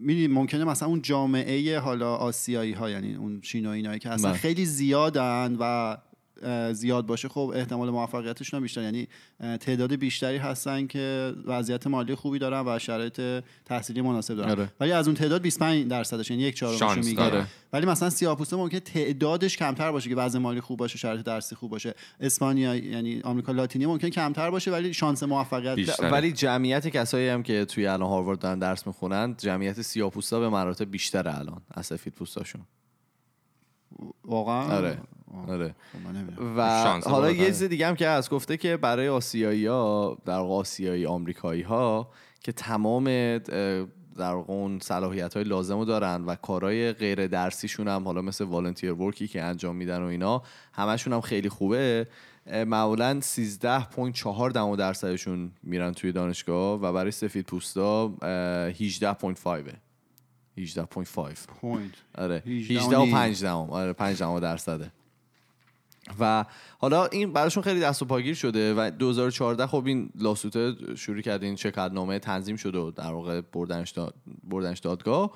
شانسش 0.00 0.06
می‌دونی 0.06 0.26
ممکنه 0.26 0.64
مثلا 0.64 0.88
اون 0.88 1.02
جامعه 1.02 1.78
حالا 1.78 2.14
آسیایی 2.14 2.72
ها 2.72 2.90
یعنی 2.90 3.14
اون 3.14 3.40
چینایی 3.40 3.82
اینایی 3.82 3.98
که 3.98 4.10
اصلا 4.10 4.30
بله. 4.30 4.38
خیلی 4.38 4.64
زیادن 4.64 5.56
و 5.60 5.96
زیاد 6.72 7.06
باشه 7.06 7.28
خب 7.28 7.52
احتمال 7.54 7.90
موفقیتشون 7.90 8.58
هم 8.58 8.62
بیشتر. 8.62 8.82
یعنی 8.82 9.08
تعداد 9.60 9.94
بیشتری 9.94 10.36
هستن 10.36 10.86
که 10.86 11.34
وضعیت 11.44 11.86
مالی 11.86 12.14
خوبی 12.14 12.38
دارن 12.38 12.66
و 12.66 12.78
شرایط 12.78 13.44
تحصیلی 13.64 14.00
مناسب 14.00 14.34
دارن. 14.34 14.50
آره. 14.50 14.68
ولی 14.80 14.92
از 14.92 15.08
اون 15.08 15.16
تعداد 15.16 15.42
25 15.42 15.88
درصدش 15.88 16.30
یعنی 16.30 16.42
یک 16.42 16.54
چهارمش 16.54 16.96
می‌گیره 16.96 17.30
داره. 17.30 17.46
ولی 17.72 17.86
مثلا 17.86 18.10
سیاه‌پوستا 18.10 18.56
ممکنه 18.56 18.80
تعدادش 18.80 19.56
کمتر 19.56 19.92
باشه 19.92 20.08
که 20.08 20.16
وضع 20.16 20.38
مالی 20.38 20.60
خوب 20.60 20.78
باشه 20.78 20.98
شرایط 20.98 21.24
درسی 21.24 21.54
خوب 21.54 21.70
باشه. 21.70 21.94
اسپانیا 22.20 22.74
یعنی 22.74 23.20
آمریکا 23.20 23.52
لاتینی 23.52 23.86
ممکنه 23.86 24.10
کمتر 24.10 24.50
باشه 24.50 24.70
ولی 24.70 24.94
شانس 24.94 25.22
موفقیت 25.22 25.74
بیشتر. 25.74 26.10
ولی 26.12 26.32
جمعیت 26.32 26.88
کسایی 26.88 27.28
هم 27.28 27.42
که 27.42 27.64
توی 27.64 27.86
الان 27.86 28.08
هاروارد 28.08 28.38
دارن 28.38 28.58
درس 28.58 28.86
می‌خونن 28.86 29.34
جمعیت 29.38 29.82
سیاه 29.82 30.10
پوستا 30.10 30.40
به 30.40 30.48
مراتب 30.48 30.90
بیشتره 30.90 31.38
الان 31.38 31.60
از 31.70 31.86
سفید 31.86 32.12
پوستاشون. 32.12 32.62
واقعا؟ 34.24 34.76
آره. 34.76 34.98
آره. 35.48 35.74
خب. 35.92 36.42
و 36.56 36.82
شانس 36.84 37.06
حالا. 37.06 37.30
یه 37.30 37.46
چیز 37.46 37.62
دیگه 37.62 37.86
هم 37.86 37.94
که 37.96 38.08
هست 38.08 38.30
گفته 38.30 38.56
که 38.56 38.76
برای 38.76 39.08
آسیایی 39.08 39.66
ها 39.66 40.18
در 40.24 40.38
آسیایی 40.38 41.06
آمریکایی 41.06 41.62
ها 41.62 42.10
که 42.40 42.52
تمام 42.52 43.38
در 44.16 44.32
اون 44.32 44.78
صلاحیت 44.78 45.34
های 45.34 45.44
لازم 45.44 45.78
رو 45.78 45.84
دارن 45.84 46.24
و 46.24 46.34
کارهای 46.34 46.92
غیر 46.92 47.26
درسیشون 47.26 47.88
هم 47.88 48.04
حالا 48.04 48.22
مثل 48.22 48.44
والنتیر 48.44 48.92
ورکی 48.92 49.28
که 49.28 49.42
انجام 49.42 49.76
میدن 49.76 50.02
و 50.02 50.06
اینا 50.06 50.42
همشون 50.72 51.12
هم 51.12 51.20
خیلی 51.20 51.48
خوبه. 51.48 52.06
معمولا 52.46 53.20
13.4 53.20 54.52
دهم 54.54 54.76
درصدشون 54.76 55.52
میرن 55.62 55.92
توی 55.92 56.12
دانشگاه 56.12 56.80
و 56.80 56.92
برای 56.92 57.10
سفید 57.10 57.46
پوستا 57.46 58.14
اه، 58.22 58.72
18.5 58.72 58.78
18.5 60.58 60.76
point 61.60 61.94
آره 62.18 62.42
18 62.46 62.74
18 62.74 62.96
و 62.96 63.00
و 63.00 63.04
نیم. 63.04 63.14
5 63.14 63.42
دهم. 63.42 63.70
آره 63.70 63.92
5 63.92 64.18
دهم 64.18 64.40
درصده. 64.40 64.92
و 66.20 66.44
حالا 66.78 67.06
این 67.06 67.32
براشون 67.32 67.62
خیلی 67.62 67.80
دست 67.80 68.02
و 68.02 68.04
پاگیر 68.04 68.34
شده 68.34 68.74
و 68.74 68.90
2014 68.90 69.66
خب 69.66 69.86
این 69.86 70.10
lawsuit 70.14 70.66
ه 70.66 70.74
شروع 70.96 71.20
کرد 71.20 71.42
این 71.42 71.56
شکایتنامه 71.56 72.18
تنظیم 72.18 72.56
شده 72.56 72.78
و 72.78 72.90
در 72.90 73.12
واقع 73.12 73.40
بردنش, 73.40 73.90
دا- 73.90 74.12
بردنش 74.44 74.78
دادگاه. 74.78 75.30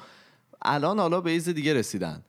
الان 0.63 0.99
حالا 0.99 1.21
به 1.21 1.31
یه 1.31 1.37
چیز 1.37 1.49
دیگه 1.49 1.75
رسیدن. 1.75 2.23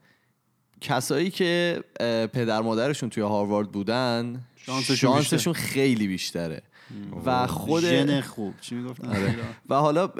کسایی 0.80 1.30
که 1.30 1.84
پدر 2.32 2.60
مادرشون 2.60 3.10
توی 3.10 3.22
هاروارد 3.22 3.72
بودن 3.72 4.44
شانسشون 4.56 4.96
شانسشون 4.96 5.52
خیلی 5.52 6.06
بیشتره. 6.06 6.62
و 7.24 7.46
خود 7.46 7.82
ژن 7.82 8.20
خوب. 8.20 8.54
چی 8.60 8.74
می‌گفتن؟ 8.74 9.08
آره. 9.08 9.34
و 9.68 9.74
حالا 9.74 10.10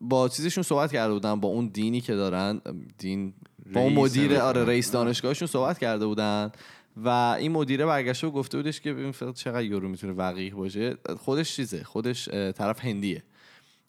با 0.00 0.28
چیزشون 0.28 0.62
صحبت 0.62 0.92
کرده 0.92 1.12
بودن 1.12 1.40
با 1.40 1.48
اون 1.48 1.66
دینی 1.66 2.00
که 2.00 2.14
دارن 2.14 2.60
دین 2.98 3.34
با 3.72 3.80
اون 3.80 3.92
مدیر. 3.92 4.38
آره 4.38 4.64
رئیس 4.64 4.90
دانشگاهشون 4.90 5.48
صحبت 5.48 5.78
کرده 5.78 6.06
بودن. 6.06 6.52
و 6.96 7.08
این 7.08 7.52
مدیره 7.52 7.86
برگشته 7.86 8.26
و 8.26 8.30
گفته 8.30 8.56
بودش 8.56 8.80
که 8.80 8.92
ببین 8.92 9.12
فقط 9.12 9.34
چقدر 9.34 9.64
یورو 9.64 9.88
می‌تونه 9.88 10.12
وقیح 10.12 10.54
باشه. 10.54 10.96
خودش 11.18 11.56
چیزه 11.56 11.84
خودش 11.84 12.28
طرف 12.28 12.84
هندیه. 12.84 13.22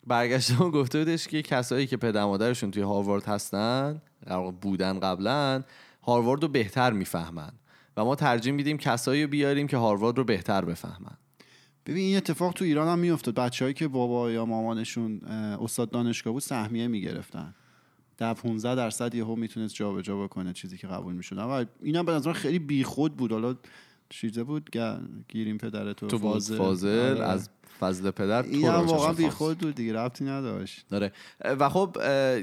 برگشته 0.08 0.58
و 0.58 0.72
گفته 0.72 1.00
بودش 1.00 1.28
که 1.28 1.42
کسایی 1.42 1.88
که 1.88 1.98
پدر 1.98 2.26
مادرشون 2.26 2.72
توی 2.72 2.84
هاروارد 2.84 3.26
هستن 3.26 4.02
بودن 4.62 5.00
قبلا 5.00 5.64
هاروارد 6.04 6.42
رو 6.44 6.48
بهتر 6.48 6.94
می‌فهمن. 6.94 7.52
و 7.98 8.06
ما 8.06 8.16
ترجیح 8.16 8.54
میدیم 8.54 8.78
کسایی 8.78 9.24
رو 9.24 9.30
بیاریم 9.30 9.68
که 9.68 9.78
هاروارد 9.78 10.18
رو 10.18 10.24
بهتر 10.24 10.66
بفهمن. 10.66 11.18
ببین 11.86 12.06
این 12.06 12.18
اتفاق 12.18 12.54
تو 12.54 12.66
ایران 12.66 12.88
هم 12.88 13.00
میافتاد. 13.00 13.36
بچههایی 13.36 13.74
که 13.74 13.88
بابا 13.88 14.32
یا 14.32 14.46
مامانشون 14.46 15.22
استاد 15.62 15.90
دانشگاه 15.90 16.34
بود 16.34 16.42
سهمیه 16.42 16.88
می‌گرفتن. 16.88 17.56
در 18.18 18.34
15 18.34 18.76
درصد 18.76 19.16
یهو 19.16 19.36
می‌تونست 19.36 19.76
جابجا 19.76 20.24
بکنه 20.24 20.54
چیزی 20.54 20.78
که 20.78 20.88
قبول 20.88 21.14
می‌شد 21.14 21.38
و 21.38 21.66
اینم 21.82 22.06
به 22.06 22.12
نظر 22.12 22.34
خیلی 22.34 22.60
بیخود 22.60 23.16
بود 23.16 23.32
حالا 23.32 23.56
چیزه 24.10 24.44
بود 24.44 24.70
گیریم 25.28 25.58
پدر 25.58 25.94
تو, 25.94 26.08
تو 26.08 26.18
فاضل. 26.18 26.58
فاضل 26.58 27.16
آره. 27.18 27.24
از 27.24 27.50
فضل 27.80 28.12
پدر 28.12 28.44
این 28.44 28.68
هم 28.68 28.74
واقعا 28.74 29.14
شد. 29.14 29.18
بیخود 29.18 29.58
بود 29.58 29.76
دیگه 29.76 29.94
ربطی 29.94 30.26
نداشت 30.26 30.86
داره 30.90 31.12
و 31.42 31.70
خب 31.70 31.98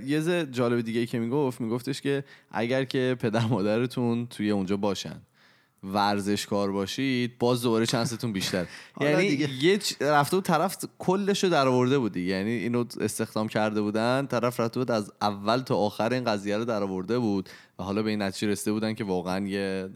یه 0.07 0.21
ز 0.21 0.29
جالب 0.29 0.81
دیگه 0.81 1.01
ای 1.01 1.07
که 1.07 1.19
می‌گفت 1.19 1.61
میگفتش 1.61 2.01
که 2.01 2.25
اگر 2.51 2.85
که 2.85 3.17
پدر 3.21 3.47
مادرتون 3.47 4.27
توی 4.27 4.51
اونجا 4.51 4.77
باشن 4.77 5.21
ورزشکار 5.85 6.73
باشید 6.73 7.39
باز 7.39 7.63
دوباره 7.63 7.87
چانستون 7.87 8.33
بیشتر. 8.33 8.67
یعنی. 9.01 9.25
یه 9.61 9.79
رفته 10.01 10.37
بود 10.37 10.45
طرف 10.45 10.77
کلش 10.99 11.45
رو 11.45 11.51
در 11.51 11.69
آورده 11.69 11.99
بودی. 11.99 12.21
یعنی 12.21 12.51
اینو 12.51 12.85
استخدام 13.01 13.49
کرده 13.49 13.81
بودن 13.81 14.27
طرف 14.27 14.61
رفته 14.61 14.81
بود 14.81 14.91
از 14.91 15.13
اول 15.23 15.59
تا 15.59 15.77
آخر 15.77 16.13
این 16.13 16.25
قضیه 16.25 16.57
رو 16.57 16.65
در 16.65 16.83
آورده 16.83 17.19
بود. 17.19 17.49
و 17.79 17.83
حالا 17.83 18.03
به 18.03 18.11
این 18.11 18.23
نتیجه 18.23 18.49
رسیده 18.49 18.73
بودن 18.73 18.95
که 18.95 19.05
واقعا 19.05 19.47
یه 19.47 19.89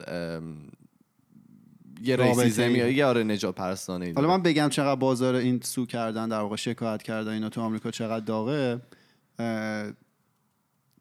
یه. 2.03 2.17
ریسیزمی 2.17 2.79
یا 2.79 2.89
یه 2.89 3.05
آره 3.05 3.25
نجات 3.25 3.55
پرستانه 3.55 4.13
حالا 4.17 4.29
من 4.29 4.43
بگم 4.43 4.69
چقدر 4.69 5.01
بازار 5.01 5.35
این 5.35 5.61
سو 5.63 5.87
کردن 5.87 6.29
در 6.29 6.41
واقع 6.41 6.57
شکایت 6.57 7.03
کردن 7.03 7.33
اینا 7.33 7.49
تو 7.49 7.61
آمریکا 7.61 7.91
چقدر 7.91 8.25
داغه. 8.25 8.81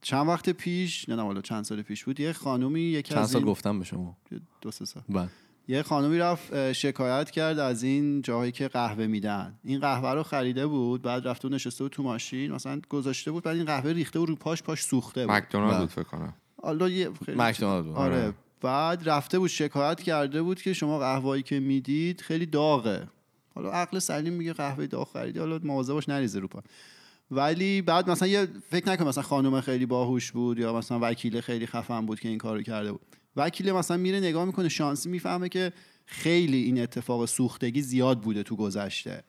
چند 0.02 0.28
وقت 0.28 0.50
پیش 0.50 1.10
نه 1.10 1.16
نه 1.16 1.22
حالا 1.22 1.42
چند 1.42 1.64
سال 1.64 1.82
پیش 1.82 2.04
بود 2.04 2.20
یه 2.20 2.34
خانومی 2.34 2.82
یکی 2.82 3.14
چند 3.14 3.24
از 3.24 3.30
سال 3.30 3.42
این 3.42 3.52
گفتم 3.52 3.80
به 3.80 3.86
شما؟ 3.86 4.18
دو 4.62 4.72
سه 4.72 4.86
سال. 4.86 5.04
بله. 5.10 5.30
یه 5.68 5.82
خانومی 5.82 6.18
رفت 6.18 6.72
شکایت 6.74 7.32
کرد 7.32 7.60
از 7.60 7.84
این 7.84 8.22
جاهایی 8.22 8.52
که 8.52 8.68
قهوه 8.68 9.08
میدن. 9.08 9.60
این 9.64 9.80
قهوه 9.80 10.14
رو 10.14 10.24
خریده 10.24 10.68
بود 10.68 11.02
بعد 11.02 11.28
رفته 11.28 11.48
و 11.48 11.52
نشسته 11.52 11.84
بود 11.84 11.92
تو 11.92 12.04
ماشین 12.04 12.52
مثلا 12.52 12.82
گذاشته 12.90 13.32
بود 13.32 13.44
بعد 13.44 13.56
این 13.56 13.66
قهوه 13.66 13.92
ریخته 13.92 14.20
و 14.20 14.26
رو 14.26 14.36
پاش 14.36 14.64
پاش 14.64 14.84
سوخته 14.84 15.26
بود. 15.26 15.36
مکدونالد 15.36 15.72
بله. 15.72 15.80
بود 15.80 15.90
فکر 15.90 16.04
کنم. 16.04 16.34
حالا 16.64 16.90
یه 16.90 17.10
خیلی 17.26 17.38
مکدونالد 17.38 17.86
بود. 17.86 17.96
آره. 17.96 18.34
بعد 18.62 19.10
رفته 19.10 19.40
بود 19.40 19.50
شکایت 19.50 20.02
کرده 20.02 20.42
بود 20.42 20.62
که 20.62 20.74
شما 20.74 21.00
قهوه‌ای 21.00 21.44
که 21.44 21.60
می‌دید 21.60 22.22
خیلی 22.22 22.46
داغه. 22.46 23.08
حالا 23.56 23.72
عقل 23.72 24.00
سلیم 24.00 24.34
میگه 24.34 24.54
قهوه 24.54 24.88
داغ 24.88 25.14
خریدی 25.14 25.40
حالا 25.40 25.60
مواظب 25.64 25.94
باش 25.94 26.10
نریزه 26.10 26.40
رو 26.40 26.48
پا. 26.48 26.64
ولی 27.32 27.82
بعد 27.82 28.10
مثلا 28.10 28.28
یه 28.28 28.48
فکر 28.70 28.90
نکن 28.90 29.08
مثلا 29.08 29.24
خانم 29.24 29.62
خیلی 29.62 29.86
باهوش 29.86 30.32
بود 30.32 30.60
یا 30.60 30.74
مثلا 30.74 31.00
وکیل 31.02 31.42
خیلی 31.42 31.68
خفن 31.68 32.06
بود 32.06 32.20
که 32.20 32.30
این 32.30 32.38
کارو 32.38 32.62
کرده 32.62 32.92
بود. 32.92 33.02
وکیل 33.36 33.72
مثلا 33.72 33.98
میره 33.98 34.20
نگاه 34.20 34.46
می‌کنه 34.46 34.70
شانسی 34.70 35.10
می‌فهمه 35.10 35.50
که 35.50 35.74
خیلی 36.06 36.58
این 36.58 36.82
اتفاق 36.82 37.26
سوختگی 37.26 37.82
زیاد 37.82 38.22
بوده 38.22 38.44
تو 38.44 38.56
گذشته. 38.56 39.24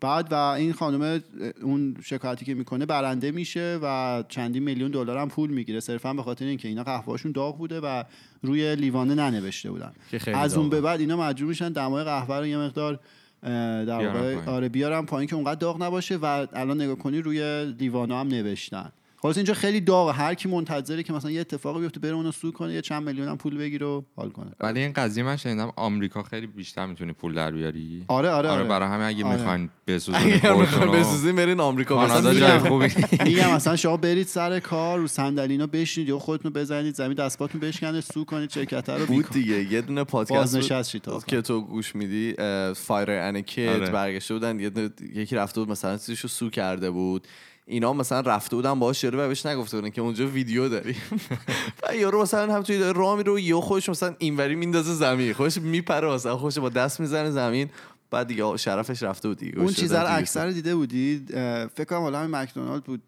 بعد 0.00 0.32
و 0.32 0.34
این 0.34 0.72
خانم 0.72 1.22
اون 1.62 1.96
شکایتی 2.04 2.44
که 2.44 2.54
می‌کنه 2.54 2.86
برنده 2.86 3.30
میشه 3.30 3.78
و 3.82 4.24
چندین 4.28 4.62
میلیون 4.62 4.90
دلار 4.90 5.18
هم 5.18 5.28
پول 5.28 5.50
می‌گیره. 5.50 5.80
صرفا 5.80 6.14
به 6.14 6.22
خاطر 6.22 6.44
اینکه 6.44 6.68
اینا 6.68 6.82
قهوهشون 6.82 7.32
داغ 7.32 7.58
بوده 7.58 7.80
و 7.80 8.04
روی 8.42 8.76
لیوانه 8.76 9.14
ننوشته 9.14 9.70
بودن. 9.70 9.92
از 10.34 10.56
اون. 10.56 10.68
به 10.68 10.80
بعد 10.80 11.00
اینا 11.00 11.16
مجبور 11.16 11.48
میشن 11.48 11.72
دمای 11.72 12.04
قهوه 12.04 12.36
رو 12.36 12.46
یه 12.46 12.58
مقدار 12.58 13.00
در 13.42 14.06
واقع 14.06 14.34
پایین. 14.34 14.48
آره 14.48 14.68
بیارم 14.68 15.06
پایین 15.06 15.28
که 15.28 15.36
اونقدر 15.36 15.54
داغ 15.60 15.82
نباشه 15.82 16.16
و 16.16 16.46
الان 16.52 16.82
نگاه 16.82 16.96
کنی 16.96 17.18
روی 17.18 17.64
لیوانا 17.64 18.20
هم 18.20 18.28
نوشتن 18.28 18.92
خلاص 19.22 19.36
اینجا 19.36 19.54
خیلی 19.54 19.80
داغه 19.80 20.12
هر 20.12 20.34
کی 20.34 20.48
منتظره 20.48 21.02
که 21.02 21.12
مثلا 21.12 21.30
یه 21.30 21.40
اتفاقی 21.40 21.80
بیفته 21.80 22.00
بره 22.00 22.14
اونو 22.14 22.32
سو 22.32 22.52
کنه 22.52 22.74
یه 22.74 22.80
چند 22.82 23.02
میلیون 23.02 23.28
هم 23.28 23.36
پول 23.36 23.58
بگیره 23.58 23.86
و 23.86 24.02
حال 24.16 24.30
کنه. 24.30 24.50
ولی 24.60 24.80
این 24.80 24.92
قضیه 24.92 25.24
من 25.24 25.36
شنیدم 25.36 25.72
آمریکا 25.76 26.22
خیلی 26.22 26.46
بیشتر 26.46 26.86
می‌تونی 26.86 27.12
پول 27.12 27.34
در 27.34 27.50
بیاری. 27.50 28.04
آره 28.08 28.30
آره 28.30 28.48
آره 28.48 28.60
آره, 28.60 28.68
برای 28.68 28.88
همین 28.88 29.06
اگه 29.06 29.24
آره. 29.24 29.36
می‌خواین 29.36 29.70
اگر 29.88 30.52
می‌خواین 30.54 30.66
خودتونو. 30.66 30.92
بسوزین 30.92 31.36
برین 31.36 31.60
آمریکا 31.60 31.94
کانادا 31.94 32.30
بسوزین. 32.30 32.48
جای 32.48 32.58
خوبی. 32.58 32.88
میگم 33.30 33.54
مثلا 33.54 33.76
شما 33.76 33.96
برید 33.96 34.26
سر 34.26 34.60
کار 34.60 34.98
رو 34.98 35.06
صندلینا 35.06 35.66
بشینید 35.66 36.08
یا 36.08 36.18
خودتون 36.18 36.52
رو 36.54 36.60
بزنید 36.60 36.94
زمین 36.94 37.14
دستپاتون 37.14 37.60
بشکنه 37.60 38.00
سو 38.00 38.24
کنید 38.24 38.50
شرکت 38.50 38.88
رو 38.88 39.06
بود 39.06 39.30
دیگه. 39.30 39.72
یه 39.72 39.80
دونه 39.80 40.04
پادکست 40.04 40.58
تا 40.98 41.20
که 41.26 41.42
تو 41.42 41.60
گوش 41.60 41.96
میدی 41.96 42.34
فایر 42.74 43.10
ان 43.10 43.40
کید 43.40 43.68
آره. 43.68 43.90
برگشته 43.90 44.34
بودن. 44.34 44.60
یه 44.60 44.70
دونه- 44.70 44.90
یکی 45.14 45.36
رفته 45.36 45.60
بود 45.60 45.70
مثلا 45.70 45.96
چیزشو 45.98 46.28
سو 46.28 46.50
کرده 46.50 46.90
بود. 46.90 47.26
اینا 47.66 47.92
مثلا 47.92 48.20
رفته 48.20 48.56
بودن 48.56 48.78
باهاش 48.78 49.00
شروع 49.00 49.24
و 49.24 49.28
بهش 49.28 49.46
نگفته 49.46 49.76
بودن 49.76 49.90
که 49.90 50.00
اونجا 50.00 50.26
ویدیو 50.26 50.68
داری 50.68 50.96
و 51.88 51.96
یارو 51.96 52.22
مثلا 52.22 52.54
هم 52.54 52.62
توی 52.62 52.78
داره 52.78 52.98
راه 52.98 53.16
میره 53.16 53.32
و 53.32 53.38
یهو 53.38 53.60
خودش 53.60 53.88
مثلا 53.88 54.14
اینوری 54.18 54.54
میندازه 54.54 54.94
زمین. 54.94 55.32
خودش 55.32 55.58
میپره 55.58 56.08
مثلا 56.14 56.36
خودش 56.36 56.58
با 56.58 56.68
دست 56.68 57.00
می‌زنه 57.00 57.30
زمین. 57.30 57.70
بعد 58.10 58.26
دیگه 58.26 58.56
شرفش 58.56 59.02
رفته 59.02 59.28
بود 59.28 59.38
دیگه. 59.38 59.58
اون 59.58 59.72
چیزا 59.72 60.02
رو. 60.02 60.16
اکثر 60.16 60.50
دیده 60.50 60.74
بودید 60.76 61.34
اه، 61.34 61.66
فکر 61.66 61.84
کنم 61.84 62.00
حالا 62.00 62.18
همین 62.18 62.36
مکدونالد 62.36 62.84
بود. 62.84 63.02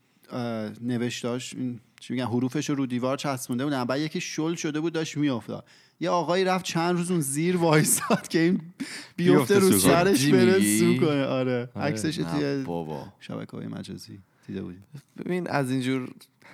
نوشتاش 0.80 1.54
این 1.54 1.80
چی 2.00 2.12
میگن 2.12 2.26
حروفش 2.26 2.70
رو 2.70 2.74
رو 2.76 2.86
دیوار 2.86 3.16
چسبونده 3.16 3.64
بودن 3.64 3.84
بعد 3.84 4.00
یکی 4.00 4.20
شل 4.20 4.54
شده 4.54 4.80
بود 4.80 4.92
داشت 4.92 5.16
میافتاد. 5.16 5.64
یه 6.00 6.10
آقایی 6.10 6.44
رفت 6.44 6.64
چند 6.64 6.96
روز 6.96 7.10
اون 7.10 7.20
زیر 7.20 7.56
وایساد 7.56 8.28
که 8.28 8.38
این 8.38 8.60
بیفته 9.16 9.58
رو. 9.58 9.78
سرش 9.78 10.26
بره؟ 10.26 10.78
سو 10.78 10.96
کنه. 10.96 11.24
آره. 11.24 11.68
عکسش 11.76 12.18
نه 12.18 12.30
توی 12.32 12.62
بابا. 12.62 13.06
شبکه 13.20 13.56
های 13.56 13.66
مجازی. 13.66 14.18
دیده 14.46 14.62
بودید 14.62 14.82
ببین 15.18 15.48
از 15.48 15.70
اینجور 15.70 16.08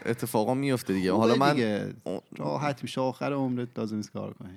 اتفاقا 0.07 0.55
میفته 0.55 0.93
دیگه. 0.93 1.13
حالا 1.13 1.35
من 1.35 1.53
دیگه. 1.53 1.95
راحت 2.37 2.83
میشه. 2.83 3.01
آخر 3.01 3.33
عمرت 3.33 3.79
لازم 3.79 3.97
نیست 3.97 4.13
کار 4.13 4.35
کنی. 4.35 4.51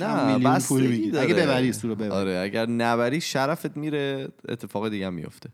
نه 0.00 0.38
داره. 0.38 1.20
اگه 1.20 1.34
ببری 1.34 1.72
رو 1.82 1.94
ببری. 1.94 2.10
آره 2.10 2.38
اگر 2.38 2.66
نبری 2.66 3.20
شرفت 3.20 3.76
میره. 3.76 4.28
اتفاق 4.48 4.88
دیگه 4.88 5.06
هم 5.06 5.14
میفته 5.14 5.48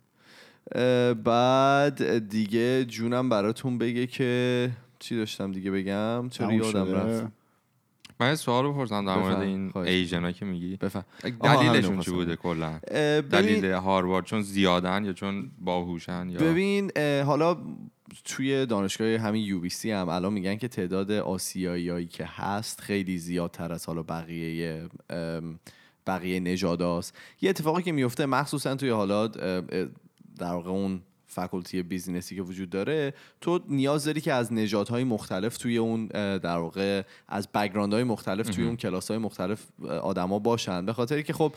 بعد 1.25 2.29
دیگه 2.29 2.85
جونم 2.85 3.29
براتون 3.29 3.79
بگه 3.79 4.07
که 4.07 4.71
چی 4.99 5.17
داشتم 5.17 5.53
دیگه 5.53 5.71
بگم؟ 5.71 6.29
چرا 6.29 6.53
یادم. 6.53 6.95
رفت؟ 6.95 7.33
من 8.25 8.31
یه 8.31 8.37
سوال 8.37 8.73
بپرسم 8.73 9.07
در 9.07 9.19
مورد. 9.19 9.41
این 9.41 9.77
ایژنا 9.77 10.33
که 10.33 10.45
میگی. 10.45 10.77
بفهم 10.77 11.05
دلیلشون 11.43 12.01
چی 12.01 12.11
بوده 12.11 12.37
کلا؟ 12.37 12.79
دلیل 13.31 13.65
هاروارد 13.65 14.25
چون 14.25 14.43
زیادن 14.43 15.05
یا 15.05 15.13
چون 15.13 15.51
باهوشن 15.59 16.29
یا 16.29 16.41
ببین 16.41 16.91
حالا 17.27 17.57
توی 18.25 18.67
دانشگاه 18.67 19.09
همین 19.09 19.45
یو 19.45 19.61
بی 19.61 19.69
سی 19.69 19.91
هم 19.91 20.09
الان 20.09 20.33
میگن 20.33 20.57
که 20.57 20.69
تعداد 20.69 21.11
آسیاییایی 21.11 22.07
که 22.07 22.25
هست 22.25 22.81
خیلی 22.81 23.19
زیادتر 23.19 23.73
از 23.73 23.87
حالا 23.87 24.03
بقیه 24.03 24.89
بقیه 26.07 26.41
نژاداست. 26.41 27.17
یه 27.41 27.51
اتفاقی 27.51 27.83
که 27.83 27.93
میفته 27.93 28.27
مخصوصا 28.27 28.75
توی 28.75 28.91
حالا 28.91 29.27
در 29.27 30.53
واقع 30.53 30.71
اون 30.71 31.01
faculty 31.35 31.83
business 31.83 32.31
ی 32.31 32.37
که 32.37 32.43
وجود 32.43 32.71
داره 32.71 33.15
تو 33.41 33.61
نیاز 33.69 34.05
داری 34.05 34.21
که 34.21 34.33
از 34.33 34.53
نژادهای 34.53 35.05
مختلف 35.05 35.57
توی 35.57 35.77
اون 35.77 36.07
در 36.39 36.59
واقع 36.59 37.03
از 37.29 37.49
background 37.53 37.96
های 37.96 38.05
مختلف 38.05 38.49
توی 38.49 38.65
اون 38.65 38.77
کلاس‌های 38.77 39.19
مختلف 39.19 39.67
آدما 40.03 40.39
باشن. 40.39 40.87
به 40.87 40.93
خاطری 40.93 41.23
که 41.23 41.33
خب 41.33 41.55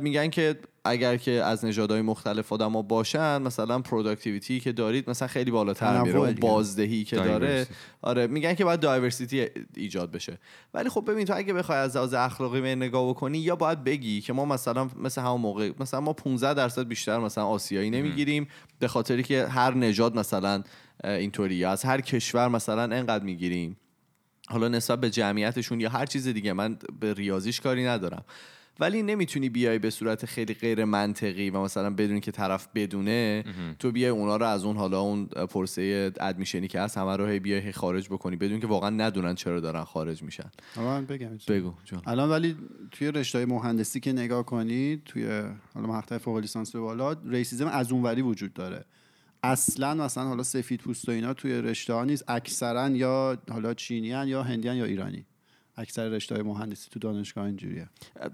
میگن 0.00 0.30
که 0.30 0.56
اگر 0.84 1.16
که 1.16 1.30
از 1.30 1.64
نژادهای 1.64 2.02
مختلف 2.02 2.52
آدما 2.52 2.82
باشن 2.82 3.42
مثلا 3.42 3.78
productivity 3.78 4.60
که 4.60 4.72
دارید 4.72 5.10
مثلا 5.10 5.28
خیلی 5.28 5.50
بالاتر 5.50 6.02
میره 6.02 6.18
اون. 6.18 6.32
بازدهی 6.32 7.04
که 7.04 7.16
داره. 7.16 7.66
آره 8.02 8.26
میگن 8.26 8.54
که 8.54 8.64
باید 8.64 8.80
diversity 8.80 9.46
ایجاد 9.76 10.10
بشه 10.10 10.38
ولی 10.74 10.88
خب 10.88 11.10
ببین 11.10 11.24
تو 11.24 11.36
اگه 11.36 11.52
بخوای 11.52 11.78
از 11.78 11.96
لحاظ 11.96 12.14
اخلاقی 12.14 12.60
به 12.60 12.74
نگاه 12.74 13.08
بکنی 13.08 13.38
یا 13.38 13.56
باید 13.56 13.84
بگی 13.84 14.20
که 14.20 14.32
ما 14.32 14.44
مثلا 14.44 14.90
مثل 14.96 15.20
همون 15.20 15.40
موقع 15.40 15.70
مثلا 15.80 16.00
ما 16.00 16.12
15 16.12 16.54
درصد 16.54 16.88
بیشتر 16.88 17.18
مثلا 17.18 17.44
آسیایی 17.44 17.90
نمی‌گیریم 17.90 18.48
به 18.78 18.88
خاطری 18.88 19.22
که 19.22 19.46
هر 19.46 19.74
نژاد 19.74 20.18
مثلا 20.18 20.62
اینطوری 21.04 21.64
از 21.64 21.84
هر 21.84 22.00
کشور 22.00 22.48
مثلا 22.48 22.82
انقدر 22.82 23.24
می‌گیریم 23.24 23.76
حالا 24.48 24.68
نسبت 24.68 25.00
به 25.00 25.10
جمعیتشون 25.10 25.80
یا 25.80 25.90
هر 25.90 26.06
چیز 26.06 26.28
دیگه 26.28 26.52
من 26.52 26.78
به 27.00 27.14
ریاضیش 27.14 27.60
کاری 27.60 27.86
ندارم 27.86 28.24
ولی 28.80 29.02
نمی‌تونی 29.02 29.48
بیای 29.48 29.78
به 29.78 29.90
صورت 29.90 30.26
خیلی 30.26 30.54
غیر 30.54 30.84
منطقی 30.84 31.50
و 31.50 31.60
مثلا 31.60 31.90
بدون 31.90 32.20
که 32.20 32.30
طرف 32.30 32.68
بدونه 32.74 33.44
تو 33.78 33.92
بیای 33.92 34.10
اونا 34.10 34.36
رو 34.36 34.46
از 34.46 34.64
اون 34.64 34.76
حالا 34.76 35.00
اون 35.00 35.26
پرسه 35.26 36.12
ادمیشنی 36.20 36.68
که 36.68 36.80
هست 36.80 36.98
همه 36.98 37.16
رو 37.16 37.26
هی 37.26 37.38
بیای 37.38 37.72
خارج 37.72 38.08
بکنی 38.08 38.36
بدون 38.36 38.60
که 38.60 38.66
واقعا 38.66 38.90
ندونن 38.90 39.34
چرا 39.34 39.60
دارن 39.60 39.84
خارج 39.84 40.22
میشن. 40.22 40.50
من 40.76 41.06
بگم 41.06 41.30
بگو 41.48 41.74
جان. 41.84 42.02
الان 42.06 42.30
ولی 42.30 42.56
توی 42.90 43.10
رشته 43.10 43.46
مهندسی 43.46 44.00
که 44.00 44.12
نگاه 44.12 44.46
کنید 44.46 45.04
توی 45.04 45.42
حالا 45.74 45.86
مقطع 45.86 46.18
فوق 46.18 46.36
لیسانس 46.36 46.72
به 46.72 46.80
بالا 46.80 47.16
ریسیزم 47.26 47.66
از 47.66 47.92
اونوری 47.92 48.22
وجود 48.22 48.52
داره. 48.52 48.84
اصلا 49.42 49.94
مثلا 49.94 50.24
حالا 50.24 50.42
سفید 50.42 50.80
پوست 50.80 51.08
و 51.08 51.12
اینا 51.12 51.34
توی 51.34 51.52
رشته 51.52 51.92
ها 51.92 52.04
نیست. 52.04 52.24
اکثرا 52.28 52.88
یا 52.88 53.38
حالا 53.50 53.74
چینیان 53.74 54.28
یا 54.28 54.42
هندیان 54.42 54.76
یا 54.76 54.84
ایرانی. 54.84 55.26
اکثر 55.76 56.08
رشته 56.08 56.34
های 56.34 56.44
مهندسی 56.44 56.88
تو 56.90 56.98
دانشگاه 56.98 57.44
اینجوریه. 57.44 57.88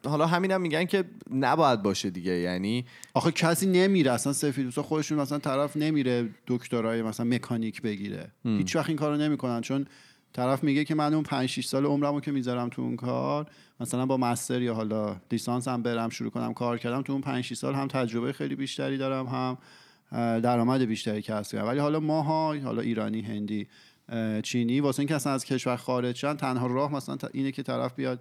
حالا 0.04 0.26
همینم 0.26 0.60
میگن 0.60 0.84
که 0.84 1.04
نباید 1.30 1.82
باشه 1.82 2.10
دیگه 2.10 2.32
یعنی 2.32 2.84
آخه 3.14 3.32
کسی 3.32 3.66
نمیره 3.66 4.12
اصلا 4.12 4.32
سفید 4.32 4.64
پوستا 4.64 4.82
خودشون 4.82 5.18
مثلا 5.18 5.38
طرف 5.38 5.76
نمیره 5.76 6.28
دکترای 6.46 7.02
مثلا 7.02 7.26
مکانیک 7.26 7.82
بگیره. 7.82 8.30
هیچ 8.44 8.76
وقت 8.76 8.88
این 8.88 8.98
کارو 8.98 9.16
نمی‌کنن 9.16 9.60
چون 9.60 9.86
طرف 10.32 10.64
میگه 10.64 10.84
که 10.84 10.94
من 10.94 11.14
اون 11.14 11.22
5 11.22 11.48
6 11.48 11.66
سال 11.66 11.86
عمرمو 11.86 12.20
که 12.20 12.32
می‌ذارم 12.32 12.68
تو 12.68 12.82
اون 12.82 12.96
کار 12.96 13.46
مثلا 13.80 14.06
با 14.06 14.16
مستر 14.16 14.62
یا 14.62 14.74
حالا 14.74 15.16
لیسانس 15.30 15.68
هم 15.68 15.82
برم 15.82 16.08
شروع 16.08 16.30
کنم 16.30 16.54
کار 16.54 16.78
کردم 16.78 17.02
تو 17.02 17.12
اون 17.12 17.22
5 17.22 17.44
6 17.44 17.54
سال 17.54 17.74
هم 17.74 17.88
تجربه 17.88 18.32
خیلی 18.32 18.54
بیشتری 18.54 18.98
دارم 18.98 19.26
هم 19.26 19.58
درآمد 20.40 20.80
بیشتری 20.82 21.22
کسب 21.22 21.52
کردم. 21.52 21.68
ولی 21.68 21.78
حالا 21.78 22.00
ماها 22.00 22.58
حالا 22.58 22.82
ایرانی 22.82 23.22
هندی 23.22 23.68
چینی 24.42 24.80
واسه 24.80 25.00
اینکه 25.00 25.14
اصلا 25.14 25.32
از 25.32 25.44
کشور 25.44 25.76
خارج 25.76 26.16
شن 26.16 26.36
تنها 26.36 26.66
راه 26.66 26.92
مثلا 26.92 27.16
اینه 27.32 27.52
که 27.52 27.62
طرف 27.62 27.94
بیاد 27.94 28.20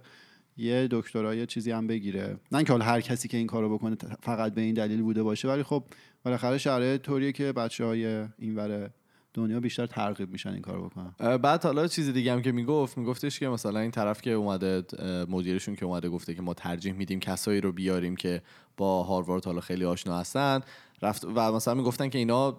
یه 0.56 0.88
دکترا 0.90 1.34
یه 1.34 1.46
چیزی 1.46 1.70
هم 1.70 1.86
بگیره. 1.86 2.36
نه 2.52 2.58
اینکه 2.58 2.72
حالا 2.72 2.84
هر 2.84 3.00
کسی 3.00 3.28
که 3.28 3.36
این 3.36 3.46
کارو 3.46 3.78
بکنه 3.78 3.96
فقط 4.22 4.54
به 4.54 4.60
این 4.60 4.74
دلیل 4.74 5.02
بوده 5.02 5.22
باشه 5.22 5.48
ولی 5.48 5.62
خب 5.62 5.84
بالاخره 6.24 6.58
شرایط 6.58 7.02
طوریه 7.02 7.32
که 7.32 7.52
بچه 7.52 7.84
های 7.84 8.24
اینور 8.38 8.90
دنیا 9.34 9.60
بیشتر 9.60 9.86
ترغیب 9.86 10.30
میشن 10.30 10.50
این 10.50 10.62
کارو 10.62 10.88
بکنن. 10.88 11.36
بعد 11.36 11.64
حالا 11.64 11.86
چیز 11.86 12.08
دیگه 12.08 12.32
هم 12.32 12.42
که 12.42 12.52
می‌گفت 12.52 12.98
میگفتش 12.98 13.40
که 13.40 13.48
مثلا 13.48 13.80
این 13.80 13.90
طرف 13.90 14.22
که 14.22 14.30
اومده 14.30 14.84
مدیرشون 15.28 15.76
که 15.76 15.84
اومده 15.84 16.08
گفته 16.08 16.34
که 16.34 16.42
ما 16.42 16.54
ترجیح 16.54 16.92
میدیم 16.92 17.20
کسایی 17.20 17.60
رو 17.60 17.72
بیاریم 17.72 18.16
که 18.16 18.42
با 18.76 19.02
هاروارد 19.02 19.44
حالا 19.44 19.60
خیلی 19.60 19.84
آشنا 19.84 20.18
هستن 20.18 20.60
رفت 21.02 21.24
و 21.24 21.52
مثلا 21.52 21.74
می‌گفتن 21.74 22.08
که 22.08 22.18
اینا 22.18 22.50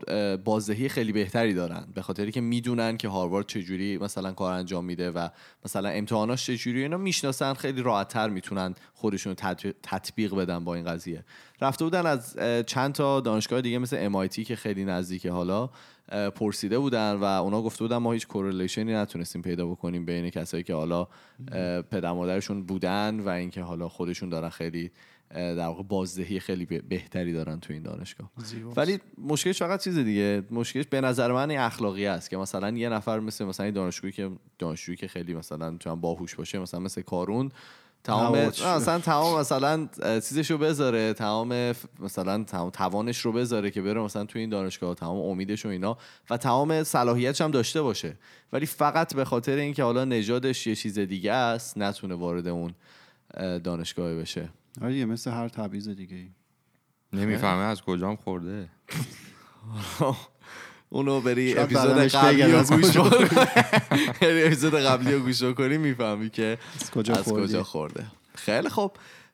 بازدهی 0.45 0.89
خیلی 0.89 1.11
بهتری 1.11 1.53
دارن 1.53 1.87
به 1.95 2.01
خاطری 2.01 2.31
که 2.31 2.41
می‌دونن 2.41 2.97
که 2.97 3.07
هاروارد 3.07 3.47
چجوری 3.47 3.97
مثلا 3.97 4.31
کار 4.31 4.53
انجام 4.53 4.85
میده 4.85 5.11
و 5.11 5.27
مثلا 5.65 5.89
امتحاناش 5.89 6.45
چجوری 6.45 6.81
اینا 6.81 6.97
می‌شناسن 6.97 7.53
خیلی 7.53 7.81
راحتتر 7.81 8.29
می‌تونن 8.29 8.75
خودشون 8.93 9.33
تطبیق- 9.83 10.35
بدن 10.35 10.63
با 10.63 10.75
این 10.75 10.85
قضیه. 10.85 11.23
رفته 11.61 11.83
بودن 11.83 12.05
از 12.05 12.37
چند 12.65 12.93
تا 12.93 13.19
دانشگاه 13.19 13.61
دیگه 13.61 13.77
مثل 13.77 14.09
MIT 14.09 14.39
که 14.45 14.55
خیلی 14.55 14.85
نزدیکه 14.85 15.31
حالا. 15.31 15.69
پرسیده 16.35 16.79
بودن 16.79 17.13
و 17.13 17.23
اونا 17.23 17.61
گفته 17.61 17.83
بودن 17.83 17.97
ما 17.97 18.11
هیچ 18.11 18.27
کورلیشنی 18.27 18.93
نتونستیم 18.93 19.41
پیدا 19.41 19.65
بکنیم 19.67 20.05
بین 20.05 20.29
کسایی 20.29 20.63
که 20.63 20.73
حالا 20.73 21.07
پدر 21.91 22.11
مادرشون 22.11 22.63
بودن 22.63 23.19
و 23.19 23.29
اینکه 23.29 23.61
حالا 23.61 23.89
خودشون 23.89 24.29
دارن 24.29 24.49
خیلی 24.49 24.91
در 25.33 25.65
واقع 25.67 25.83
بازدهی 25.83 26.39
خیلی 26.39 26.65
به- 26.65 26.81
بهتری 26.81 27.33
دارن 27.33 27.59
تو 27.59 27.73
این 27.73 27.83
دانشگاه. 27.83 28.31
ولی 28.77 28.99
مشکلش 29.17 29.59
فقط 29.59 29.83
چیز 29.83 29.97
دیگه 29.97 30.43
مشکلش 30.51 30.85
به 30.87 31.01
نظر 31.01 31.31
من 31.31 31.51
اخلاقی 31.51 32.05
است 32.05 32.29
که 32.29 32.37
مثلا 32.37 32.69
یه 32.69 32.89
نفر 32.89 33.19
مثل 33.19 33.45
مثلا 33.45 33.71
دانشجویی 33.71 34.13
که 34.13 34.29
دانشجویی 34.59 34.97
که 34.97 35.07
خیلی 35.07 35.33
مثلا 35.33 35.77
تو 35.77 35.95
باهوش 35.95 36.35
باشه 36.35 36.59
مثلا 36.59 36.79
مثل 36.79 37.01
کارون 37.01 37.51
تمام 38.03 38.45
مثلا 38.45 38.99
تمام 38.99 39.39
مثلا 39.39 39.87
اه، 40.01 40.19
چیزشو 40.19 40.57
بذاره 40.57 41.13
تمام 41.13 41.73
مثلا 41.99 42.43
تمام 42.43 42.69
توانش 42.69 43.19
رو 43.19 43.31
بذاره 43.31 43.71
که 43.71 43.81
بره 43.81 44.01
مثلا 44.01 44.25
تو 44.25 44.39
این 44.39 44.49
دانشگاه 44.49 44.95
تمام 44.95 45.17
امیدش 45.17 45.65
و 45.65 45.69
اینا 45.69 45.97
و 46.29 46.37
تمام 46.37 46.83
صلاحیتش 46.83 47.41
هم 47.41 47.51
داشته 47.51 47.81
باشه. 47.81 48.17
ولی 48.53 48.65
فقط 48.65 49.15
به 49.15 49.25
خاطر 49.25 49.55
اینکه 49.55 49.83
حالا 49.83 50.05
نژادش 50.05 50.67
یه 50.67 50.75
چیز 50.75 50.99
دیگه 50.99 51.31
است 51.31 51.77
نتونه 51.77 52.15
وارد 52.15 52.47
اون 52.47 52.73
اه، 53.33 53.59
دانشگاه 53.59 54.15
بشه. 54.15 54.49
آره 54.81 55.05
مثل 55.05 55.31
هر 55.31 55.49
تبعیض 55.49 55.89
دیگه 55.89 56.15
ای 56.15 56.29
نمی‌فهمه 57.13 57.61
از 57.61 57.81
کجام 57.81 58.15
خورده. 58.15 58.69
اونو 60.93 61.21
بری 61.21 61.53
شاید 61.53 61.63
اپیزود 61.63 61.97
قبلی 61.97 62.51
رو 62.51 62.63
گوش 62.63 62.95
یعنی 64.21 64.43
اپیزود 64.43 64.73
قبلی 64.73 65.13
رو 65.13 65.19
گوش 65.19 65.43
کنی 65.43 65.77
می‌فهمی 65.77 66.29
که 66.29 66.57
از 66.81 66.91
کجا 66.91 67.13
از 67.13 67.23
کجا 67.23 67.63
خورده. 67.63 68.05
خیلی 68.35 68.69
خوب. 68.69 68.91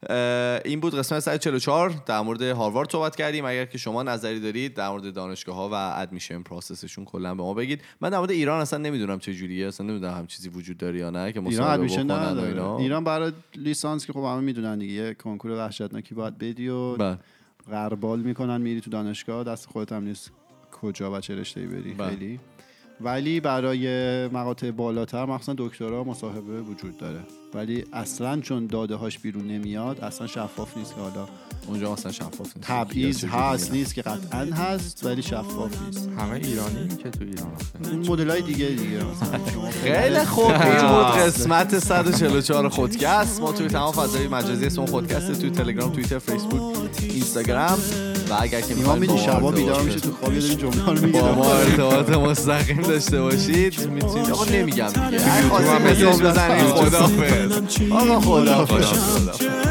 اه، 0.10 0.60
این 0.66 0.80
بود 0.80 0.96
قسمت 0.96 1.20
144 1.20 1.94
در 2.06 2.22
مورد 2.22 2.42
هاروارد 2.42 2.92
صحبت 2.92 3.16
کردیم. 3.16 3.46
اگر 3.46 3.66
که 3.66 3.78
شما 3.78 4.04
نظری 4.04 4.40
دارید 4.40 4.74
در 4.74 4.90
مورد 4.90 5.14
دانشگاه 5.14 5.56
ها 5.56 5.70
و 5.70 5.74
ادمیشن 5.74 6.44
پروسسشون 6.44 7.06
کلا 7.06 7.36
به 7.36 7.44
ما 7.44 7.54
بگید. 7.54 7.82
من 8.02 8.10
در 8.10 8.18
مورد 8.18 8.32
ایران 8.32 8.62
اصلا 8.62 8.80
نمی‌دونم 8.80 9.20
چه 9.20 9.34
جوریه. 9.34 9.68
اصلا 9.68 9.88
نمی‌دونم 9.88 10.14
هم 10.14 10.28
چیزی 10.28 10.50
وجود 10.50 10.78
داره 10.78 11.00
یا 11.00 11.10
نه 11.10 11.32
که 11.32 11.40
ایران 11.40 11.70
ادمیشن 11.70 12.12
اینا. 12.12 12.78
ایران 12.78 13.04
برای 13.04 13.32
لیسانس 13.56 14.06
که 14.06 14.14
خب 14.14 14.20
همه 14.20 14.42
می‌دونن 14.42 14.80
دیگه 14.80 14.94
یه 14.94 15.14
کنکور 15.14 15.52
وحشتناکی 15.52 16.16
باید 16.16 16.38
بدی 16.38 16.68
و 16.68 16.96
بله. 16.96 17.18
غربال 17.72 18.20
می‌کنن 18.20 18.62
میری 18.62 18.82
تو 18.82 18.90
دانشگاه 18.90 19.44
دست 19.44 19.66
خودت 19.66 19.92
هم 19.92 20.04
نیست. 20.04 20.32
کجا 20.82 21.12
و 21.12 21.20
چه 21.20 21.36
رشته 21.36 21.68
بری؟ 21.68 21.94
بله. 21.94 22.10
خیلی. 22.10 22.40
ولی 23.02 23.40
برای 23.40 24.28
مقاطع 24.28 24.72
بالاتر 24.72 25.26
مخصوصا 25.26 25.56
دکترا 25.58 26.04
مصاحبه 26.04 26.62
وجود 26.62 26.98
داره. 26.98 27.20
ولی 27.54 27.84
اصلا 27.94 28.42
چون 28.42 28.68
داده 28.68 28.96
هاش 28.96 29.20
بیرون 29.20 29.48
نمیاد 29.48 30.00
اصلا 30.02 30.28
شفاف 30.28 30.78
نیست 30.78 30.96
که 30.96 31.02
حالا 31.02 31.28
اونجا 31.68 31.94
اصلا 31.94 32.12
شفاف 32.12 32.40
نیست. 32.40 32.62
تبعیض. 32.62 33.24
هست 33.24 33.72
نیست 33.72 33.96
که 33.96 34.02
قطعا 34.02 34.40
هست 34.40 35.06
ولی 35.06 35.22
شفاف 35.22 35.82
نیست. 35.82 36.10
همه 36.18 36.34
ایرانی 36.34 36.88
که 37.04 37.10
تو 37.10 37.24
ایران. 37.24 37.52
اون 37.84 38.08
مدل 38.08 38.30
های 38.30 38.42
دیگه 38.42 38.66
دیگه 38.66 39.00
خیلی 39.84 40.20
خوب. 40.20 40.52
این 40.52 40.88
بود 40.88 41.06
قسمت 41.06 41.80
144 41.80 42.70
خودکست. 42.70 43.42
ما 43.42 43.52
توی 43.52 43.68
تمام 43.68 43.92
فضای 43.92 44.28
مجازی 44.28 44.66
اسم 44.66 44.86
خودکست 44.86 45.42
توی 45.42 45.50
تلگرام 45.50 45.92
توییتر 45.92 46.20
فیسبوک 46.20 46.78
اینستاگرام. 47.00 47.80
و 48.30 48.38
اگر 48.40 48.62
که 48.62 48.76
می‌خواید 48.76 49.00
میدی 49.02 49.18
شبا 49.18 49.52
بیدار 49.52 49.82
میشه 49.82 50.00
تو 50.00 50.12
خواب 50.12 50.34
یه 50.34 50.42
جمله 50.42 50.86
رو 50.86 50.94
می‌گیره 50.94 51.22
با 51.22 51.34
ما 51.36 51.54
ارتباط 51.54 52.10
مستقیم 52.10 52.82
داشته 52.82 53.22
باشید 53.22 53.90
می‌تونید 53.90 54.32
آقا 54.32 54.46
نمیگم 54.46 54.88
دیگه. 54.88 55.22
هر 55.24 55.50
خواستید 55.50 56.22
بزنید. 56.22 56.64
خدافظ 56.64 57.52
آقا 57.92 58.20
خدافظ. 58.20 59.67